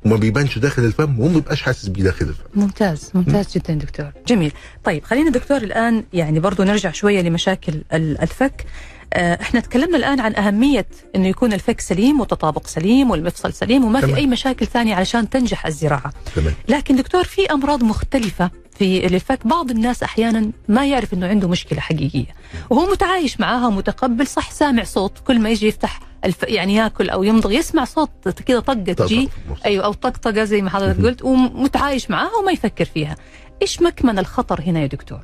[0.06, 2.44] وما بيبانش داخل الفم وما بيبقاش حاسس بيه داخل الفم.
[2.56, 4.12] ممتاز ممتاز جدا دكتور.
[4.28, 4.52] جميل.
[4.84, 8.66] طيب خلينا دكتور الآن يعني برضو نرجع شوية لمشاكل ال- الفك.
[9.14, 10.86] آه، إحنا تكلمنا الآن عن أهمية
[11.16, 14.18] أنه يكون الفك سليم وتطابق سليم والمفصل سليم وما في تمام.
[14.18, 16.14] أي مشاكل ثانية علشان تنجح الزراعة.
[16.36, 16.54] تمام.
[16.68, 21.80] لكن دكتور في أمراض مختلفة في الفك بعض الناس أحيانا ما يعرف أنه عنده مشكلة
[21.80, 22.36] حقيقية
[22.70, 26.44] وهو متعايش معاها ومتقبل صح سامع صوت كل ما يجي يفتح الف...
[26.44, 29.30] يعني ياكل أو يمضغ يسمع صوت كذا طقة طبعاً تجي.
[29.66, 31.04] أيوه أو طقطقة زي ما حضرتك.
[31.06, 33.16] قلت ومتعايش معاها وما يفكر فيها.
[33.62, 35.22] إيش مكمن الخطر هنا يا دكتور؟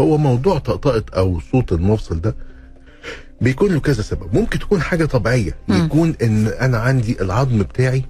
[0.00, 2.36] هو موضوع طقطقة أو صوت المفصل ده
[3.40, 5.84] بيكون له كذا سبب ممكن تكون حاجة طبيعية مم.
[5.84, 8.04] يكون إن أنا عندي العظم بتاعي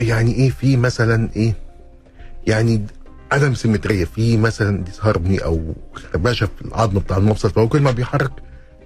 [0.00, 1.54] يعني إيه في مثلا إيه
[2.46, 2.86] يعني
[3.32, 8.30] عدم سيمترية في مثلا ديسهارموني أو خربشه في العظم بتاع المفصل فهو كل ما بيحرك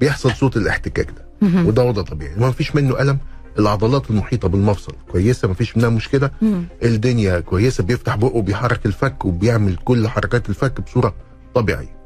[0.01, 1.25] بيحصل صوت الاحتكاك ده.
[1.67, 3.19] وده وضع طبيعي ما فيش منه ألم
[3.59, 6.31] العضلات المحيطة بالمفصل كويسة ما فيش منها مشكلة.
[6.83, 11.15] الدنيا كويسة بيفتح بقه وبيحرك الفك وبيعمل كل حركات الفك بصورة
[11.55, 11.97] طبيعية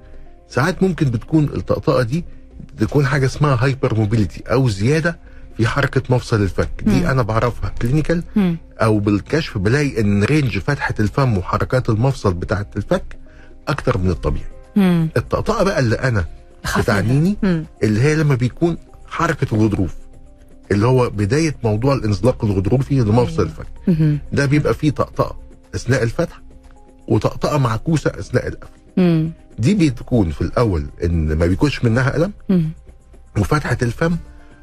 [0.48, 2.24] ساعات ممكن بتكون الطقطقة دي
[2.79, 5.18] تكون حاجة اسمها hypermobility أو زيادة
[5.59, 7.07] في حركة مفصل الفك دي مم.
[7.07, 8.23] أنا بعرفها clinical.
[8.79, 13.18] أو بالكشف بلاقي إن range فتحة الفم وحركات المفصل بتاعة الفك
[13.68, 14.44] أكتر من الطبيعي
[14.77, 15.09] مم.
[15.16, 16.25] الطقطقة بقى اللي أنا
[16.79, 17.37] بتعنيني.
[17.83, 19.94] اللي هي لما بيكون حركة الغضروف
[20.73, 24.18] اللي هو بداية موضوع الانزلاق الغضروفي لمفصل الفك مم.
[24.33, 25.37] ده بيبقى فيه طقطقة
[25.75, 26.40] أثناء الفتح
[27.09, 29.31] وطقطقة معكوسة أثناء القفل.
[29.59, 32.71] دي بتكون في الأول إن ما بيكونش منها ألم مم.
[33.38, 34.16] وفتحة الفم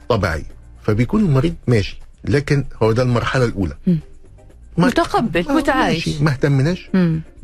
[0.09, 0.54] طبيعية
[0.85, 3.75] فبيكون المريض ماشي لكن هو ده المرحلة الأولى.
[3.87, 6.89] ما- متقبل ما- متعايش ما اهتمناش.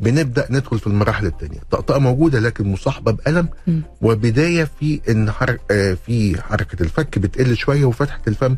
[0.00, 3.82] بنبدأ ندخل في المراحل الثانية طقطقة موجودة لكن مصاحبة بألم مم.
[4.02, 8.56] وبداية في إن حرك آه في حركة الفك بتقل شوية وفتحة الفم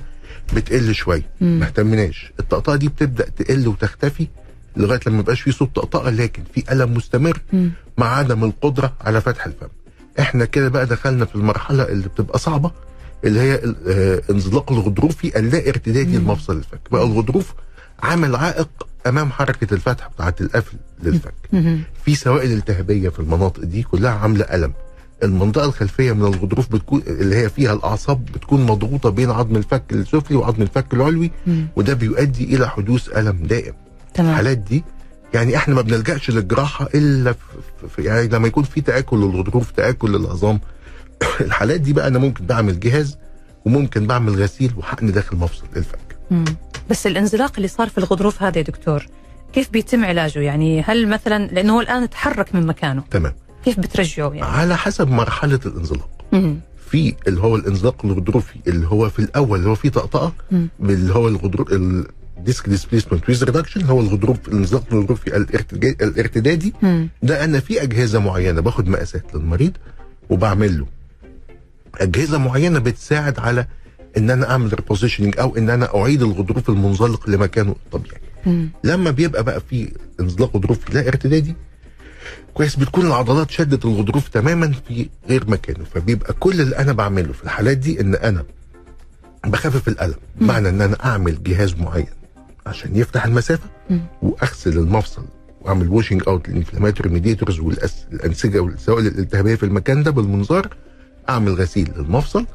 [0.56, 1.30] بتقل شوية.
[1.40, 4.26] ما اهتمناش الطقطقة دي بتبدأ تقل وتختفي
[4.76, 7.70] لغاية لما يبقاش في صوت طقطقة لكن في ألم مستمر مم.
[7.98, 9.68] مع عدم القدرة على فتح الفم
[10.20, 12.70] إحنا كده بقى دخلنا في المرحلة اللي بتبقى صعبة
[13.24, 16.16] اللي هي آه، انزلاق الغضروفي اللا ارتدادي.
[16.18, 17.54] لمفصل الفك بقى الغضروف
[18.02, 18.68] عامل عائق
[19.06, 21.34] أمام حركة الفتح بتاعه القفل للفك.
[22.04, 24.72] في سوائل التهابية في المناطق دي كلها عاملة ألم
[25.22, 30.36] المنطقة الخلفية من الغضروف بتكون اللي هي فيها الأعصاب بتكون مضغوطة بين عظم الفك السفلي
[30.36, 31.66] وعظم الفك العلوي مم.
[31.76, 33.74] وده بيؤدي إلى حدوث ألم دائم
[34.14, 34.84] تمام الحالات دي
[35.34, 37.34] يعني إحنا ما بنلجأش للجراحة إلا
[37.96, 40.60] في يعني لما يكون في تآكل للغضروف تآكل للعظام
[41.40, 43.18] الحالات دي بقى أنا ممكن بعمل جهاز
[43.64, 45.98] وممكن بعمل غسيل وحقن داخل مفصل الفك
[46.30, 46.44] مم.
[46.90, 49.06] بس الانزلاق اللي صار في الغضروف هذا يا دكتور
[49.52, 53.32] كيف بيتم علاجه يعني هل مثلا لأنه هو الآن تحرك من مكانه تمام
[53.64, 56.60] كيف بترجعه يعني على حسب مرحلة الانزلاق مم.
[56.90, 60.32] في اللي هو الانزلاق الغضروفي اللي هو في الأول اللي هو فيه طقطقة.
[60.80, 61.72] اللي هو الغضروف
[62.38, 65.36] ال disc displacement with reduction هو الغضروف الانزلاق الغضروفي
[66.02, 66.72] الارتدادي.
[67.22, 69.72] ده أنا في أجهزة معينة باخد مقاسات للمريض
[70.30, 70.86] وبعمل له
[72.00, 73.66] أجهزة معينة بتساعد على
[74.16, 78.68] إن أنا أعمل ريبوزيشننج أو إن أنا أعيد الغضروف المنزلق لمكانه الطبيعي مم.
[78.84, 81.54] لما بيبقى بقى في انزلاق غضروفي لا ارتدادي
[82.54, 87.44] كويس بتكون العضلات شدت الغضروف تماما في غير مكانه فبيبقى كل اللي أنا بعمله في
[87.44, 88.44] الحالات دي إن أنا
[89.46, 92.06] بخفف الألم معنى إن أنا أعمل جهاز معين
[92.66, 94.00] عشان يفتح المسافة مم.
[94.22, 95.24] وأغسل المفصل
[95.60, 100.68] وأعمل washing out لل inflammatory mediators والانسجه والسوائل الالتهابية في المكان ده بالمنظار
[101.28, 102.46] أعمل غسيل للمفصل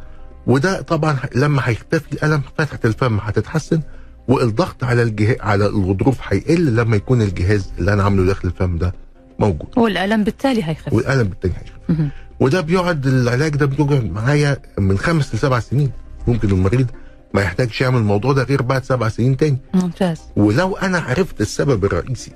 [0.48, 3.82] وده طبعا لما هيختفي الألم فتحة الفم هتتحسن
[4.28, 5.38] والضغط على الجه...
[5.42, 8.94] على الغضروف هيقل لما يكون الجهاز اللي أنا عامله داخل الفم ده
[9.40, 9.78] موجود.
[9.78, 12.12] والألم بالتالي هيخف والألم بالتالي هيخف.
[12.40, 15.92] وده بيقعد العلاج ده بيقعد معايا من خمس لسبع سنين.
[16.28, 16.88] ممكن المريض
[17.34, 19.58] ما يحتاجش يعمل الموضوع ده غير بعد سبع سنين تاني.
[19.74, 20.22] ممتاز.
[20.36, 22.32] ولو أنا عرفت السبب الرئيسي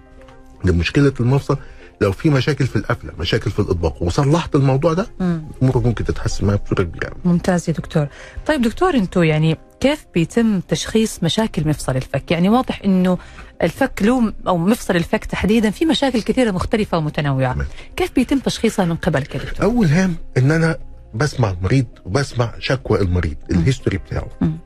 [0.64, 1.56] لمشكلة المفصل
[2.00, 5.42] لو في مشاكل في القفلة مشاكل في الإطباق وصلحت الموضوع ده مم.
[5.62, 7.12] أمورك ممكن تتحسن معايا بصورة كبيرة.
[7.24, 8.06] ممتاز يا دكتور
[8.46, 13.18] طيب دكتور أنتم يعني كيف بيتم تشخيص مشاكل مفصل الفك يعني واضح إنه
[13.62, 17.66] الفك له أو مفصل الفك تحديدا في مشاكل كثيرة مختلفة ومتنوعة تمام.
[17.96, 20.78] كيف بيتم تشخيصها من قبلك يا دكتور أول هام إن أنا
[21.14, 24.56] بسمع المريض وبسمع شكوى المريض الهيستوري بتاعه مم.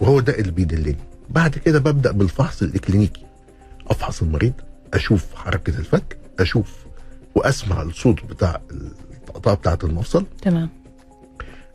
[0.00, 0.96] وهو ده اللي بيدلني
[1.30, 3.22] بعد كده ببدأ بالفحص الإكلينيكي
[3.88, 4.52] أفحص المريض
[4.94, 6.74] أشوف حركة الفك أشوف
[7.34, 10.26] وأسمع الصوت بتاع الطقطقه بتاعة المفصل.
[10.42, 10.68] تمام.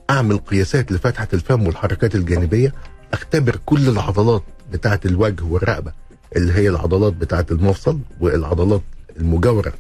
[0.10, 2.74] أعمل قياسات لفتحة الفم والحركات الجانبية.
[3.13, 4.43] أختبر كل العضلات
[4.74, 5.91] بتاعة الوجه والرقبة
[6.36, 8.82] اللي هي العضلات بتاعة المفصل والعضلات
[9.19, 9.74] المجاورة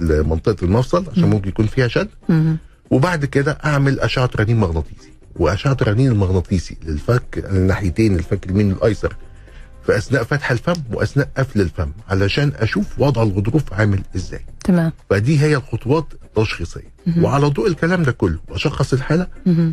[0.00, 1.30] لمنطقة المفصل عشان مم.
[1.30, 2.08] ممكن يكون فيها شد.
[2.90, 5.12] وبعد كده أعمل أشعة رنين مغناطيسي.
[5.36, 9.16] وأشعة رنين المغناطيسي للفك الناحيتين الفك اليمين والأيسر.
[9.86, 15.40] في اثناء فتح الفم وأثناء قفل الفم علشان أشوف وضع الغضروف عامل إزاي تمام فدي
[15.40, 16.94] هي الخطوات التشخيصية.
[17.18, 19.26] وعلى ضوء الكلام ده كله بشخص الحالة.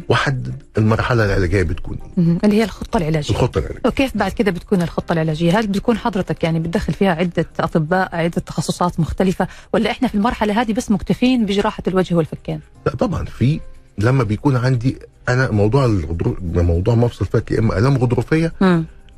[0.09, 2.37] وأحدد المرحلة العلاجية بتكون إيه.
[2.43, 6.43] اللي هي الخطة العلاجية الخطة العلاجية وكيف بعد كده بتكون الخطة العلاجية؟ هل بتكون حضرتك
[6.43, 11.45] يعني بتدخل فيها عدة أطباء عدة تخصصات مختلفة ولا إحنا في المرحلة هذه بس مكتفين
[11.45, 13.59] بجراحة الوجه والفكين؟ لا طبعا في
[13.97, 14.97] لما بيكون عندي
[15.29, 18.53] أنا موضوع الغضروف موضوع مفصل فك يا إما آلام غضروفية.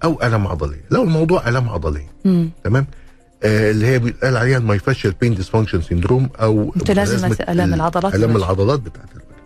[0.03, 2.49] أو الام عضلية لو الموضوع الام عضلية مم.
[2.63, 2.85] تمام
[3.43, 8.37] آه اللي هي بيتقال عليها ال myofascial pain dysfunction syndrome أو متلازمة آلام العضلات الام.
[8.37, 9.05] العضلات بتاعت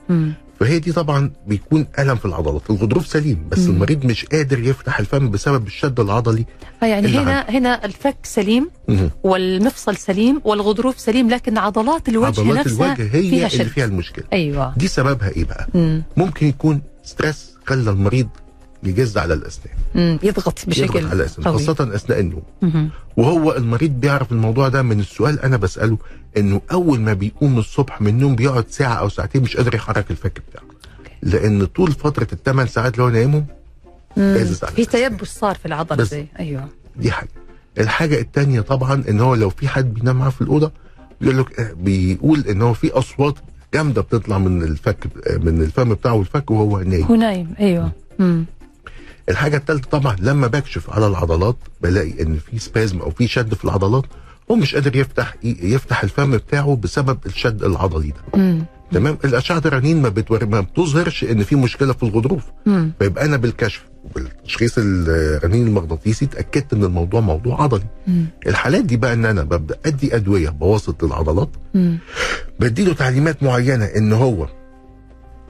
[0.09, 0.33] مم.
[0.59, 3.69] فهي دي طبعا بيكون ألم في العضلات الغضروف سليم بس مم.
[3.69, 6.45] المريض مش قادر يفتح الفم بسبب الشد العضلي
[6.79, 9.09] فيعني اللي هنا هنا الفك سليم مهم.
[9.23, 14.25] والمفصل سليم والغضروف سليم لكن عضلات الوجه عضلات نفسها الوجه هي فيها اللي فيها المشكلة
[14.33, 16.03] أيوة دي سببها إيه بقى مم.
[16.17, 18.27] ممكن يكون stress خلى المريض
[18.87, 19.75] يجز على الأسنان.
[20.23, 22.89] يضغط بشكل يضغط على الأسنان قوي خاصة أثناء النوم.
[23.17, 25.97] وهو المريض بيعرف الموضوع ده من السؤال أنا بسأله
[26.37, 30.41] إنه أول ما بيقوم الصبح من النوم بيقعد ساعة أو ساعتين مش قادر يحرك الفك
[30.49, 30.63] بتاعه
[31.21, 33.45] لأن طول فترة الثمان ساعات اللي هو نايمهم
[34.75, 34.85] في.
[34.85, 36.03] تيبس صار في العضلة.
[36.03, 37.29] زي أيوه دي حاجة
[37.79, 40.71] الحاجة التانية طبعا إن هو لو في حد بينام معاه في الأوضة
[41.21, 43.35] بيقول لك آه، بيقول إن هو في أصوات
[43.73, 48.45] جامدة بتطلع من الفك آه، من الفم بتاعه والفك وهو نايم هو نايم أيوه مم.
[49.29, 53.65] الحاجة الثالثه طبعا لما بكشف على العضلات بلاقي إن في سبازم أو في شد في
[53.65, 54.03] العضلات
[54.51, 58.65] هو مش قادر يفتح يفتح الفم بتاعه بسبب الشد العضلي ده مم.
[58.91, 60.45] تمام الأشعة الرنين ما, بتور...
[60.45, 62.91] ما بتظهرش إن في مشكلة في الغضروف مم.
[62.99, 68.25] فيبقى أنا بالكشف وبالتشخيص الرنين المغناطيسي اتأكدت إن الموضوع موضوع عضلي مم.
[68.47, 71.97] الحالات دي بقى إن أنا ببدأ أدي أدوية بواسط للعضلات مم.
[72.59, 74.47] بديله تعليمات معينة إن هو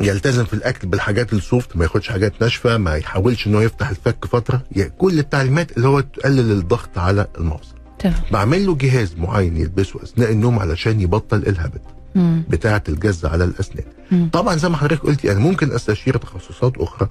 [0.01, 4.25] يلتزم في الأكل بالحاجات السوفت ما ياخدش حاجات ناشفة ما يحاولش إن هو يفتح الفك
[4.25, 7.75] فترة يعني كل التعليمات اللي هو تقلل الضغط على المفصل
[8.31, 11.81] بعمل له جهاز معين يلبسه أثناء النوم علشان يبطل الهبت
[12.15, 12.43] مم.
[12.49, 14.29] بتاعة الجز على الأسنان مم.
[14.33, 17.09] طبعا زي ما حضرتك قلتي أنا ممكن أستشير تخصصات أخرى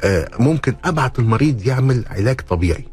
[0.00, 2.84] آه ممكن أبعت المريض يعمل علاج طبيعي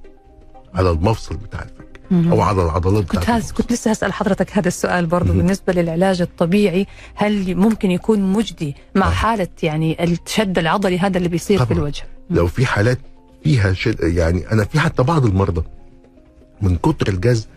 [0.73, 1.90] على المفصل بتاع الفك.
[2.11, 5.37] أو على العضلات كنت هز كنت لسه هسأل حضرتك هذا السؤال برضو مهم.
[5.37, 9.11] بالنسبة للعلاج الطبيعي هل ممكن يكون مجدي مع آه.
[9.11, 11.77] حالة يعني الشد العضلي هذا اللي بيصير في طبعاً.
[11.77, 12.99] الوجه لو في حالات
[13.43, 15.63] فيها شد يعني أنا في حتى بعض المرضى
[16.61, 17.47] من كتر الجز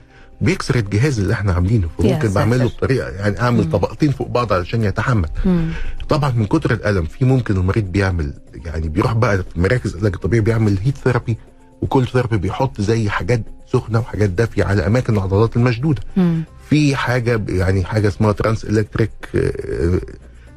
[0.40, 2.64] بيكسر الجهاز اللي إحنا عاملينه فممكن بعمله.
[2.64, 3.70] بطريقة يعني أعمل مم.
[3.70, 5.70] طبقتين فوق بعض علشان يتحمل مم.
[6.08, 10.40] طبعا من كتر الألم في ممكن المريض بيعمل يعني بيروح بقى في مراكز العلاج الطبيعي
[10.42, 11.36] بيعمل هيت ثيرابي
[11.82, 13.42] و cold therapy بيحط زي حاجات
[13.74, 16.42] سخنة وحاجات دافية على اماكن العضلات المشدودة مم.
[16.70, 19.10] في حاجة يعني حاجة اسمها trans electric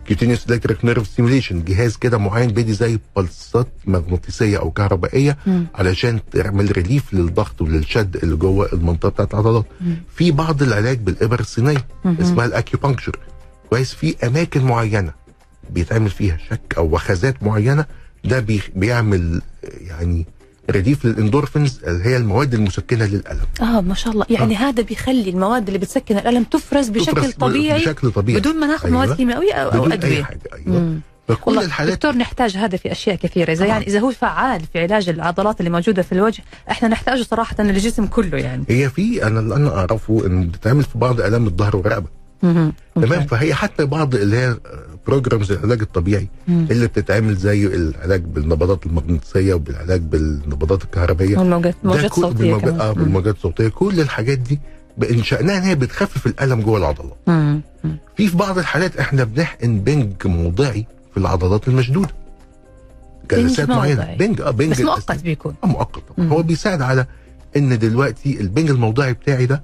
[0.07, 5.65] cutaneous electric nerve stimulation جهاز كده معين بيدي زي pulse ات مغناطيسية أو كهربائية مم.
[5.75, 9.95] علشان تعمل relief للضغط وللشد اللي جوه المنطقة بتاعت العضلات مم.
[10.15, 11.87] في بعض العلاج بالإبر الصينية.
[12.05, 13.19] اسمها ال acupuncture
[13.69, 15.11] كويس في أماكن معينة
[15.69, 17.85] بيتعمل فيها شك أو وخزات معينة
[18.25, 19.41] ده بي بيعمل
[19.81, 20.25] يعني
[20.71, 24.59] release لل endorphins اللي هي المواد المسكنة للألم آه ما شاء الله يعني آه.
[24.59, 28.85] هذا بيخلي المواد اللي بتسكن الألم تفرز بشكل تفرز طبيعي بشكل طبيعي بدون ما ناخذ
[28.85, 29.05] أيوة.
[29.05, 30.99] مواد كيميائية أو, أو بدون أي أدوية حاجة أيوه مم.
[31.27, 33.65] فكل الحالات دكتور نحتاج هذا في أشياء كثيرة إذا.
[33.65, 38.05] يعني إذا هو فعال في علاج العضلات اللي موجودة في الوجه إحنا نحتاجه صراحة للجسم
[38.05, 42.16] كله يعني هي في أنا اللي أنا أعرفه إن بتتعمل في بعض آلام الظهر والرقبة.
[42.41, 42.73] تمام.
[43.29, 44.57] فهي حتى بعض اللي هي
[45.07, 46.67] programs العلاج الطبيعي مم.
[46.71, 52.91] اللي بتتعمل زي العلاج بالنبضات المغناطيسية وبالعلاج بالنبضات الكهربائية والموجات موجات صوتية بالموجات آه.
[52.91, 54.59] بالموجات الصوتيه كل الحاجات دي
[54.97, 57.61] من شأنها إن هي بتخفف الألم جوه العضلات مم.
[57.83, 57.97] مم.
[58.17, 62.09] في في بعض الحالات إحنا بنحقن بنج موضعي في العضلات المشدودة
[63.31, 63.69] جلسات.
[63.69, 65.21] معينة بنج آه بنج بس مؤقت.
[65.23, 66.03] بيكون آه، مؤقت.
[66.19, 67.05] هو بيساعد على
[67.57, 69.63] إن دلوقتي البنج الموضعي بتاعي ده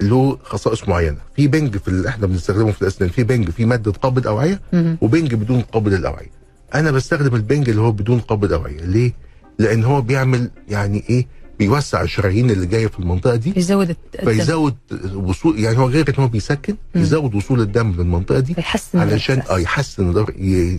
[0.00, 1.16] له خصائص معينة.
[1.36, 3.10] في بنج في اللي إحنا بنستخدمه في الأسنان.
[3.10, 4.60] في بنج في مادة قابض أوعية.
[5.00, 6.30] وبنج بدون قابض الأوعية.
[6.74, 9.12] أنا بستخدم البنج اللي هو بدون قابض اوعيه ليه؟
[9.58, 11.26] لأن هو بيعمل يعني إيه؟
[11.58, 14.76] بيوسع الشرايين اللي جاية في المنطقة دي يزود الت- الدم فيزود
[15.14, 16.76] وصول يعني هو غير إن هو بيسكن.
[16.94, 19.42] يزود وصول الدم للمنطقه دي فيحسن علشان.
[19.50, 20.24] آه يحسن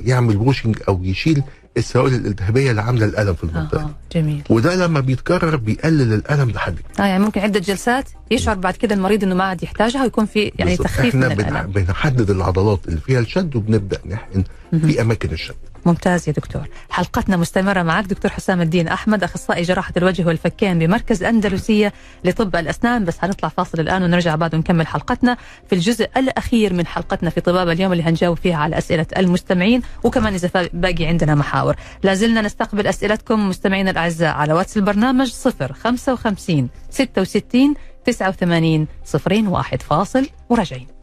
[0.05, 1.43] يعمل washing أو يشيل
[1.77, 3.85] السوائل الالتهابية اللي عاملة الألم في المنطقة آه.
[3.85, 6.75] دي جميل وده لما بيتكرر بيقلل الألم لحد.
[6.99, 10.51] آه يعني ممكن عدة جلسات يشعر بعد كده المريض إنه ما عاد يحتاجها ويكون في
[10.59, 10.77] يعني.
[10.77, 15.55] تخفيف إحنا من الألم بنحدد العضلات اللي فيها الشد وبنبدأ نحقن في أماكن الشد
[15.87, 16.69] ممتاز يا دكتور.
[16.89, 23.05] حلقتنا مستمرة معك دكتور حسام الدين أحمد أخصائي جراحة الوجه والفكين بمركز أندلسية لطب الأسنان.
[23.05, 25.37] بس هنطلع فاصل الآن ونرجع بعد ونكمل حلقتنا
[25.69, 30.33] في الجزء الأخير من حلقتنا في طبابة اليوم اللي هنجاوب فيها على أسئلة المستمعين وكمان
[30.33, 31.75] إذا باقي عندنا محاور.
[32.03, 37.73] لازلنا نستقبل أسئلتكم مستمعينا الأعزاء على واتس البرنامج 0 55 66
[38.05, 40.29] 89 صفرين واحد فاصل.
[40.49, 40.96] وراجعين.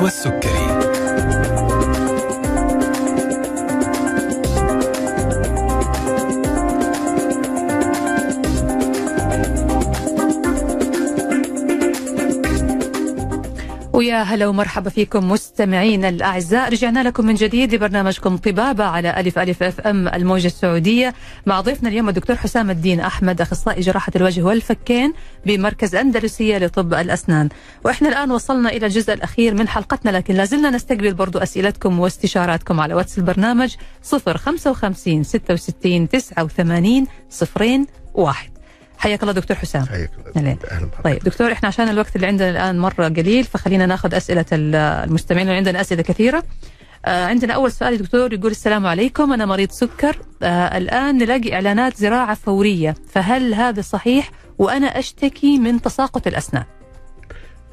[0.00, 0.59] مع نشوى السكري
[14.00, 16.68] ويا هلا ومرحبا فيكم مستمعينا الأعزاء.
[16.72, 21.14] رجعنا لكم من جديد لبرنامجكم طبابة على ألف ألف FM الموجة السعودية.
[21.46, 25.12] مع ضيفنا اليوم الدكتور حسام الدين أحمد أخصائي جراحة الوجه والفكين
[25.46, 27.48] بمركز أندلسية لطب الأسنان.
[27.84, 32.94] وإحنا الآن وصلنا إلى الجزء الأخير من حلقتنا لكن لازلنا نستقبل برضو أسئلتكم واستشاراتكم على
[32.94, 38.49] واتس البرنامج 055 66 89 صفرين واحد.
[39.00, 39.86] حياك الله دكتور حسام.
[39.86, 40.50] حياك أهلاً.
[40.70, 41.04] أهلا بحضرتك.
[41.04, 44.74] طيب دكتور إحنا عشان الوقت اللي عندنا الآن مرة قليل فخلينا ناخذ أسئلة ال-
[45.08, 46.42] المستمعين اللي عندنا أسئلة كثيرة.
[47.04, 50.18] آه عندنا أول سؤال دكتور يقول السلام عليكم أنا مريض سكر.
[50.42, 56.64] آه الآن نلاقي إعلانات زراعة فورية فهل هذا صحيح؟ وأنا أشتكي من تساقط الأسنان.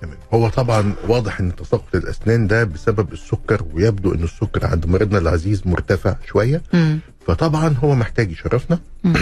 [0.02, 0.18] تمام.
[0.34, 5.62] هو طبعا واضح إن تساقط الأسنان ده بسبب السكر ويبدو إن السكر عند مريضنا العزيز
[5.66, 6.62] مرتفع شوية.
[6.74, 7.00] مم.
[7.28, 8.80] فطبعا هو محتاج يشرفنا.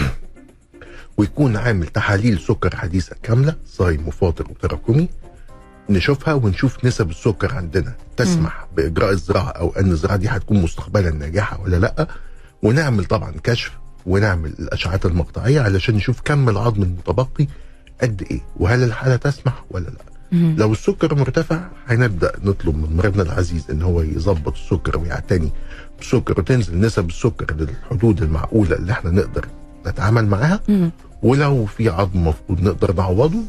[1.18, 5.10] ويكون عامل تحاليل سكر حديثة كاملة صايم وفاطر وتراكمي.
[5.90, 7.94] نشوفها ونشوف نسب السكر عندنا.
[8.18, 12.08] تسمح بإجراء الزراعة أو أن الزراعة دي هتكون مستقبلا ناجحة ولا لأ.
[12.64, 13.72] ونعمل طبعا كشف
[14.06, 17.48] ونعمل الاشعات المقطعية علشان نشوف كم العظم المتبقي
[18.02, 20.06] قد إيه وهل الحالة تسمح ولا لأ.
[20.32, 20.56] مم.
[20.60, 25.50] لو السكر مرتفع هنبدأ نطلب من مريضنا العزيز إن هو يظبط السكر ويعتني
[25.98, 29.46] بالسكر وتنزل نسب السكر للحدود المعقولة اللي إحنا نقدر
[29.88, 30.60] نتعامل معاها.
[31.26, 33.40] ولو في عظم مفقود نقدر نعوضه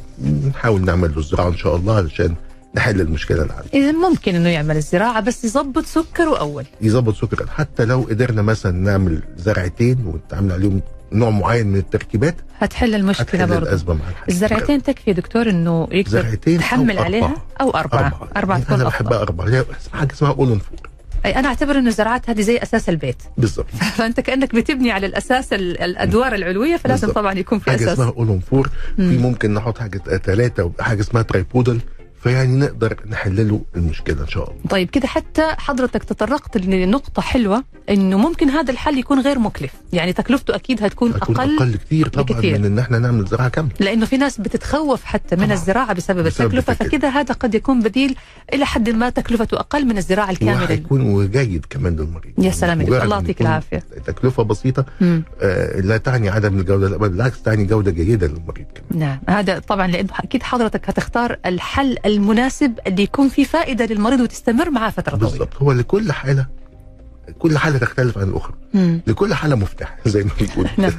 [0.49, 2.35] نحاول نعمل له الزراعة إن شاء الله علشان
[2.75, 6.65] نحل المشكلة اللي عنده اذا ممكن إنه يعمل الزراعة بس يظبط سكره أول.
[6.81, 10.81] يظبط سكر حتى لو قدرنا مثلا نعمل زرعتين ونتعامل عليهم
[11.13, 13.69] نوع معين من التركيبات هتحل المشكلة هتحل برضه.
[13.69, 14.29] الأزمة مع الحاجة.
[14.29, 17.43] الزرعتين تكفي دكتور إنه يقدر تحمل أو عليها أربعة.
[17.61, 17.99] أو أربعة.
[18.07, 19.65] أربعة, أربعة تكون أنا افضل بحبها أربعة.
[19.93, 20.96] حاجة اسمها all on four
[21.31, 23.17] أنا أعتبر إنه الزراعات هذه زي أساس البيت.
[23.39, 23.67] بالظبط
[23.97, 27.17] فأنت كأنك بتبني على الأساس ال- الأدوار العلوية فلازم بالضبط.
[27.19, 27.89] طبعا يكون في حاجة أساس.
[27.89, 28.69] اسمها all on four.
[28.97, 29.23] في مم.
[29.23, 31.81] ممكن نحط حاجة ثلاثة حاجة اسمها tripodal
[32.27, 34.63] فيعني نقدر نحل له المشكلة إن شاء الله.
[34.71, 40.13] طيب كده حتى حضرتك تطرقت لنقطة حلوة إنه ممكن هذا الحل يكون غير مكلف، يعني
[40.13, 42.59] تكلفته أكيد هتكون, هتكون أقل, أقل كتير طبعا بكتير.
[42.59, 43.73] من إن إحنا نعمل زراعة كاملة.
[43.81, 45.55] لأنه في ناس بتتخوف حتى من طبعاً.
[45.55, 46.75] الزراعة بسبب, بسبب التكلفة.
[46.75, 48.17] فكده هذا قد يكون بديل
[48.55, 50.63] إلى حد ما تكلفته أقل من الزراعة الكاملة.
[50.63, 52.33] وهيكون وجيد كمان للمريض.
[52.39, 53.83] يا سلام مجرد الله يعطيك يكون العافية.
[54.07, 55.23] تكلفة بسيطة مم.
[55.43, 59.01] آه لا تعني عدم الجودة لا بالعكس تعني جودة جيدة للمريض كمان.
[59.01, 59.19] نعم.
[59.29, 64.91] هذا طبعا لأنه أكيد حضرتك هتختار الحل المناسب اللي يكون فيه فائدة للمريض وتستمر معاه
[64.91, 65.31] فترة طويلة.
[65.31, 66.47] بالظبط هو لكل حالة
[67.39, 68.55] كل حالة تختلف عن الأخرى.
[69.07, 70.93] لكل حالة مفتاح زي ما بيقول نعم.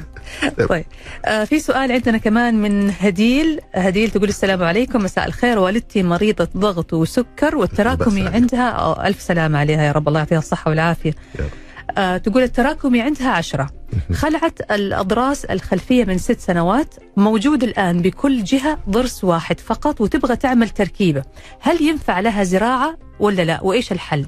[0.68, 0.84] طيب.
[1.24, 3.60] آه في سؤال عندنا كمان من هديل.
[3.74, 5.02] هديل تقول السلام عليكم.
[5.04, 5.58] مساء الخير.
[5.58, 8.34] والدتي مريضة ضغط وسكر والتراكمي عليك.
[8.34, 9.06] عندها.
[9.08, 10.08] ألف سلامة عليها يا رب.
[10.08, 11.14] الله يعطيها الصحة والعافية.
[11.38, 11.50] يا رب.
[11.98, 13.70] آه تقول التراكمي عندها عشرة.
[14.12, 20.68] خلعت الأضراس الخلفية من ست سنوات موجود الآن بكل جهة ضرس واحد فقط وتبغى تعمل
[20.68, 21.22] تركيبة.
[21.60, 24.26] هل ينفع لها زراعة ولا لا؟ وإيش الحل؟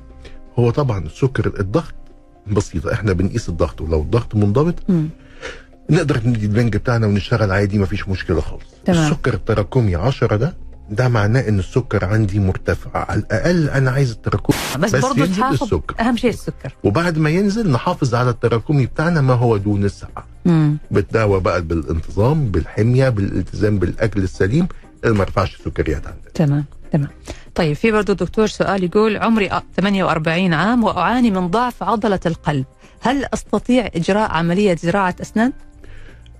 [0.58, 1.94] هو طبعا السكر الضغط
[2.46, 4.74] بسيطه إحنا بنقيس الضغط ولو الضغط منضبط.
[5.90, 8.64] نقدر ندي البنج بتاعنا ونشتغل عادي مفيش مشكلة خالص.
[8.84, 9.04] تمام.
[9.12, 10.56] السكر التراكمي 10 ده
[10.90, 12.90] ده معناه إن السكر عندي مرتفع.
[13.10, 14.56] على الأقل أنا عايز التراكمي.
[14.78, 15.94] بس, بس ينزل تحافظ السكر.
[16.00, 16.74] أهم شيء السكر.
[16.84, 20.26] وبعد ما ينزل نحافظ على التراكمي بتاعنا ما هو دون السبعه.
[20.90, 24.68] بتداوى بقى بالانتظام بالحمية بالالتزام بالأكل السليم.
[25.04, 27.08] اللي ما يرفعش السكريات عندنا تمام تمام.
[27.54, 32.64] طيب في برضو دكتور سؤال يقول عمري 48 عام وأعاني من ضعف عضلة القلب.
[33.00, 35.52] هل أستطيع إجراء عملية زراعة أسنان؟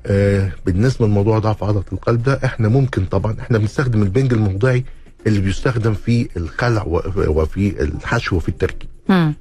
[0.07, 4.85] آه بالنسبة لموضوع ضعف عضلة القلب ده إحنا ممكن طبعا إحنا بنستخدم البنج الموضعي
[5.27, 6.83] اللي بيستخدم في الخلع
[7.17, 8.89] وفي الحشو وفي التركيب.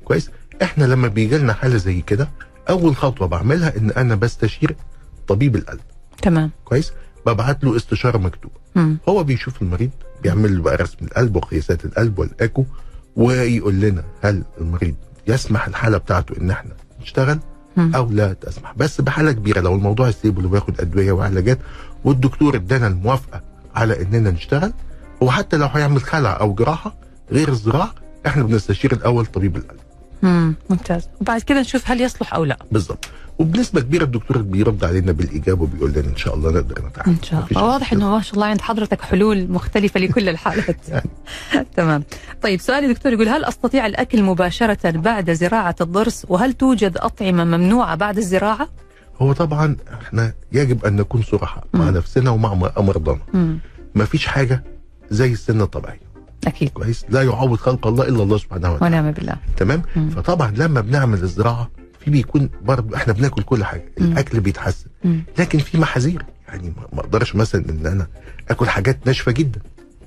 [0.06, 0.30] كويس
[0.62, 2.30] إحنا لما بيجي لنا حالة زي كده
[2.70, 4.76] أول خطوة بعملها إن أنا بستشير
[5.28, 5.80] طبيب القلب
[6.22, 6.92] تمام كويس
[7.26, 8.98] ببعت له استشارة مكتوبة مم.
[9.10, 9.90] هو بيشوف المريض
[10.24, 12.66] بيعمل له بقى رسم القلب وقياسات القلب والاكو
[13.16, 14.96] ويقول لنا هل المريض
[15.28, 17.40] يسمح الحالة بتاعته إن إحنا نشتغل.
[17.96, 18.74] أو لا تسمح.
[18.78, 21.60] بس بحالة كبيرة لو الموضوع stable وبياخد أدوية وعلاجات
[22.04, 23.42] والدكتور ادانا الموافقة
[23.76, 24.74] على إننا نشتغل
[25.22, 26.96] وحتى لو هيعمل خلع أو جراحة
[27.32, 27.94] غير الزراعة
[28.28, 29.80] إحنا بنستشير الأول طبيب القلب.
[30.24, 30.56] مم.
[30.70, 33.06] ممتاز وبعد كده نشوف هل يصلح أو لا بالظبط
[33.40, 37.46] وبنسبة كبيرة الدكتور بيرد علينا بالإجابة وبيقول لنا إن شاء الله نقدر نتعامل إن شاء
[37.52, 37.94] الله واضح.
[37.94, 41.10] أنه ما شاء الله عند حضرتك حلول مختلفة لكل الحالات يعني.
[41.78, 42.04] تمام
[42.42, 47.96] طيب سؤالي دكتور يقول هل أستطيع الأكل مباشرة بعد زراعة الضرس وهل توجد أطعمة ممنوعة
[47.96, 48.68] بعد الزراعة؟
[49.22, 51.90] هو طبعا إحنا يجب أن نكون صراحة مع.
[51.90, 53.60] نفسنا ومع مرضانا مم.
[53.96, 54.64] مفيش حاجة
[55.10, 56.09] زي السنة الطبيعيه
[56.48, 56.70] أكيد.
[56.70, 57.06] كويس.
[57.10, 58.96] لا يعوض خلق الله إلا الله سبحانه وتعالى.
[58.98, 59.36] ونعم بالله.
[59.58, 60.10] تمام؟ مم.
[60.10, 61.70] فطبعا لما بنعمل الزراعة
[62.00, 63.86] في بيكون برضه إحنا بناكل كل حاجة.
[64.00, 64.12] مم.
[64.12, 64.86] الأكل بيتحسن.
[65.04, 65.24] مم.
[65.40, 66.26] لكن في محاذير.
[66.48, 68.08] يعني ما- أقدرش مثلا إن أنا
[68.50, 69.60] آكل حاجات ناشفة جدا.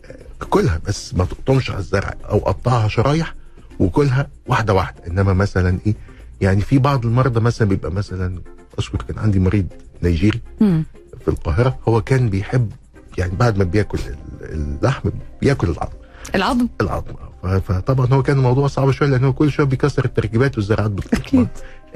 [0.04, 3.34] آه، كلها بس ما تقطمش على الزرع أو قطعها شرايح
[3.78, 5.06] وكلها واحدة واحدة.
[5.06, 5.94] إنما مثلا إيه؟
[6.40, 8.40] يعني في بعض المرضى مثلا بيبقى مثلا
[8.78, 9.66] أذكر كان عندي مريض
[10.02, 10.84] نيجيري مم.
[11.24, 11.78] في القاهرة.
[11.88, 12.72] هو كان بيحب
[13.18, 15.10] يعني بعد ما بياكل ال- اللحم
[15.40, 15.92] بياكل العظم.
[16.34, 16.68] العظم.
[16.80, 17.12] العظم.
[17.42, 21.18] فطبعا هو كان الموضوع صعب شوية لأن هو كل شوية بيكسر التركيبات والزراعات بتطلع.
[21.20, 21.48] أكيد.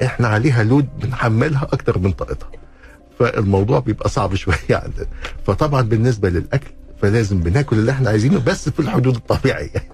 [0.03, 2.49] إحنا عليها load بنحملها أكتر من طاقتها.
[3.19, 5.07] فالموضوع بيبقى صعب شوية عندنا
[5.47, 6.67] فطبعا بالنسبة للأكل
[7.01, 9.69] فلازم بناكل اللي إحنا عايزينه بس في الحدود الطبيعية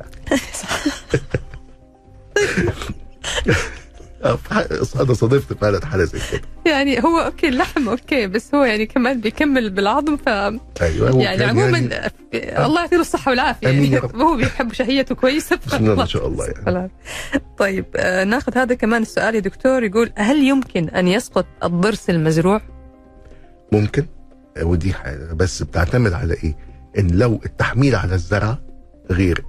[3.45, 3.82] ف-
[4.25, 9.21] أنا صادفت فعلا حالة زي كده يعني هو okay اللحم okay بس هو يعني كمان
[9.21, 14.01] بيكمل بالعظم ف أيوه هو يعني عموما يعني الله يعطيه الصحة والعافية يعني.
[14.15, 16.91] هو بيحب شهيته كويسة ما شاء الله يعني.
[17.57, 22.61] طيب آه ناخذ هذا كمان السؤال يا دكتور يقول هل يمكن أن يسقط الضرس المزروع؟
[23.71, 24.05] ممكن
[24.57, 26.55] آه، ودي حاجة بس بتعتمد على إيه؟
[26.99, 28.57] إن لو التحميل على الزرع
[29.11, 29.45] غير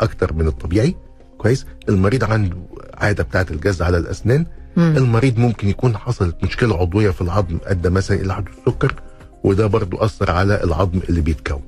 [0.00, 0.94] أكتر من الطبيعي
[1.42, 2.56] كويس المريض عنده
[2.94, 4.46] عادة بتاعت الجز على الأسنان
[4.78, 8.94] المريض ممكن يكون حصلت مشكلة عضوية في العظم ادى مثلا إلى حدوث سكر
[9.44, 11.62] وده برضو أثر على العظم اللي بيتكون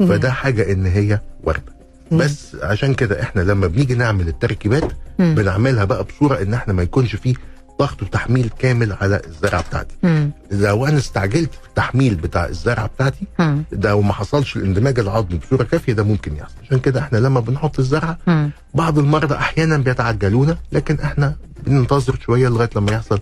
[0.00, 0.06] مم.
[0.08, 1.72] فده حاجة إن هي وارده
[2.10, 2.18] مم.
[2.18, 5.34] بس عشان كده إحنا لما بنيجي نعمل التركيبات مم.
[5.34, 7.34] بنعملها بقى بصورة إن إحنا ما يكونش فيه
[7.78, 10.30] ضغط وتحميل كامل على الزرعة بتاعتي مم.
[10.50, 13.62] لو أنا استعجلت في التحميل بتاع الزرعة بتاعتي مم.
[13.72, 17.78] ده وما حصلش الاندماج العظمي بصورة كافية ده ممكن يحصل عشان كده إحنا لما بنحط
[17.78, 18.50] الزرعة مم.
[18.74, 21.34] بعض المرضى أحيانا بيتعجلونا لكن إحنا
[21.66, 23.20] بننتظر شوية لغاية لما يحصل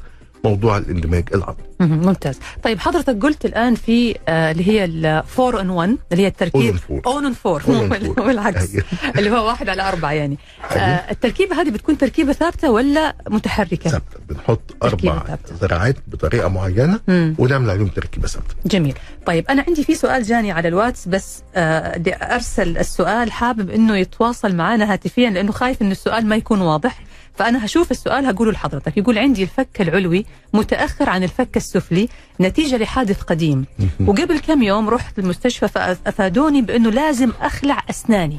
[0.48, 1.88] موضوع الاندماج العظمي مم.
[2.06, 6.26] ممتاز طيب حضرتك قلت الآن في آه اللي هي ال four in one اللي هي
[6.26, 6.76] التركيب.
[7.06, 8.18] all on four All in four.
[8.18, 8.84] مو العكس أيوة.
[9.18, 10.38] اللي هو واحد على أربعة يعني
[10.70, 11.10] آه أيوة.
[11.10, 15.22] التركيبة هذه بتكون تركيبة ثابتة ولا متحركة؟ ثابتة بنحط أربع.
[15.60, 17.34] زراعات بطريقة معينة مم.
[17.38, 18.94] ونعمل عليهم تركيبة ثابتة جميل
[19.26, 22.02] طيب أنا عندي في سؤال جاني على الواتس بس آه
[22.34, 27.05] أرسل السؤال حابب أنه يتواصل معنا هاتفيا لأنه خايف أنه السؤال ما يكون واضح
[27.36, 28.96] فأنا هشوف السؤال هقوله لحضرتك.
[28.96, 32.08] يقول عندي الفك العلوي متأخر عن الفك السفلي
[32.40, 33.66] نتيجة لحادث قديم.
[34.06, 38.38] وقبل كم يوم رحت المستشفى فأفادوني بأنه لازم أخلع أسناني.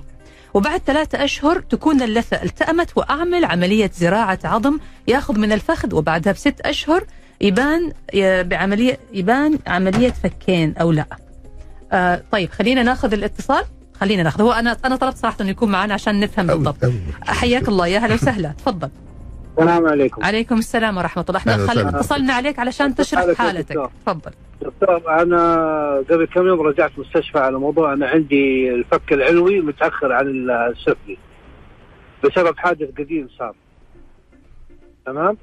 [0.53, 6.61] وبعد ثلاثة أشهر تكون اللثة التأمت وأعمل عملية زراعة عظم ياخذ من الفخذ وبعدها بست
[6.61, 7.03] أشهر
[7.41, 7.91] يبان
[8.43, 11.05] بعملية يبان عملية فكين أو لا.
[11.91, 13.63] آه طيب خلينا ناخذ الاتصال.
[14.01, 14.41] خلينا ناخذ.
[14.41, 16.91] هو أنا أنا طلبت صراحة أنه يكون معنا عشان نفهم بالضبط.
[17.27, 18.49] حياك الله يا هلا وسهلا.
[18.49, 18.89] تفضل.
[19.57, 20.23] السلام عليكم.
[20.23, 21.39] عليكم السلام ورحمة الله.
[21.39, 21.79] إحنا خل...
[21.79, 23.75] اتصلنا عليك علشان تشرح حالتك.
[23.75, 23.91] دكتور.
[24.05, 24.31] تفضل.
[24.61, 30.49] دكتور أنا قبل كم يوم رجعت مستشفى على موضوع أنا عندي الفك العلوي متأخر عن
[30.49, 31.17] السفلي.
[32.23, 33.55] بسبب حادث قديم صار.
[35.05, 35.37] تمام؟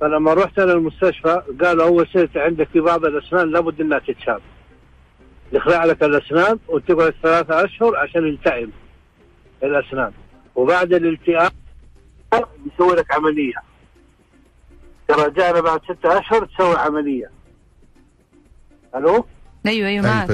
[0.00, 4.40] فلما رحت أنا المستشفى قالوا أول شيء عندك في بعض الأسنان لابد إنها تتشال
[5.52, 8.70] يخلع لك الأسنان وتقعد ثلاثة أشهر عشان يلتئم
[9.62, 10.12] الأسنان.
[10.54, 11.50] وبعد الالتئام
[12.74, 13.54] يسوي لك عملية.
[15.10, 17.30] رجعنا بعد ستة أشهر تسوي عملية.
[18.94, 19.26] ألو؟
[19.66, 20.30] أيوه أيوه أيوة، معك.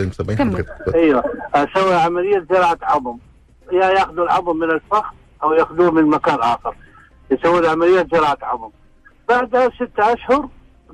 [0.95, 1.25] أيوه.
[1.55, 3.19] أسوي عملية زراعة عظم.
[3.73, 6.77] يا يأخذوا العظم من الفخذ أو يأخذوه من مكان آخر.
[7.31, 8.71] يسوي له عملية زراعة عظم.
[9.29, 10.49] بعدها ستة أشهر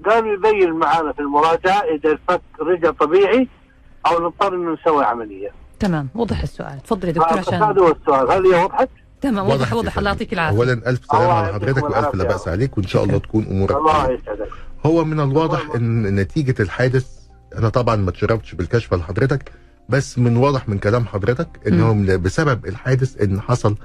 [0.04, 3.48] قالوا يبين معانا في المراجعة إذا الفك رجع طبيعي
[4.06, 5.48] أو نضطر إنه نسوي عملية
[5.80, 8.88] تمام وضح السؤال تفضل يا دكتور هذا عشان هو السؤال هل هي وضحت؟
[9.20, 9.98] تمام وضح واضح وضح.
[9.98, 12.24] الله يعطيك العافية اولا ألف سلامة على حضرتك وألف لا.
[12.24, 14.10] باس عليك وإن شاء الله تكون أمورك الله.
[14.10, 14.48] يسعدك
[14.86, 17.06] هو من الواضح إن نتيجة الحادث
[17.58, 19.52] أنا طبعا ما اتشرفتش بالكشف لحضرتك
[19.88, 21.82] بس من واضح من كلام حضرتك ان مم.
[21.82, 23.76] هو من- بسبب الحادث إن حصل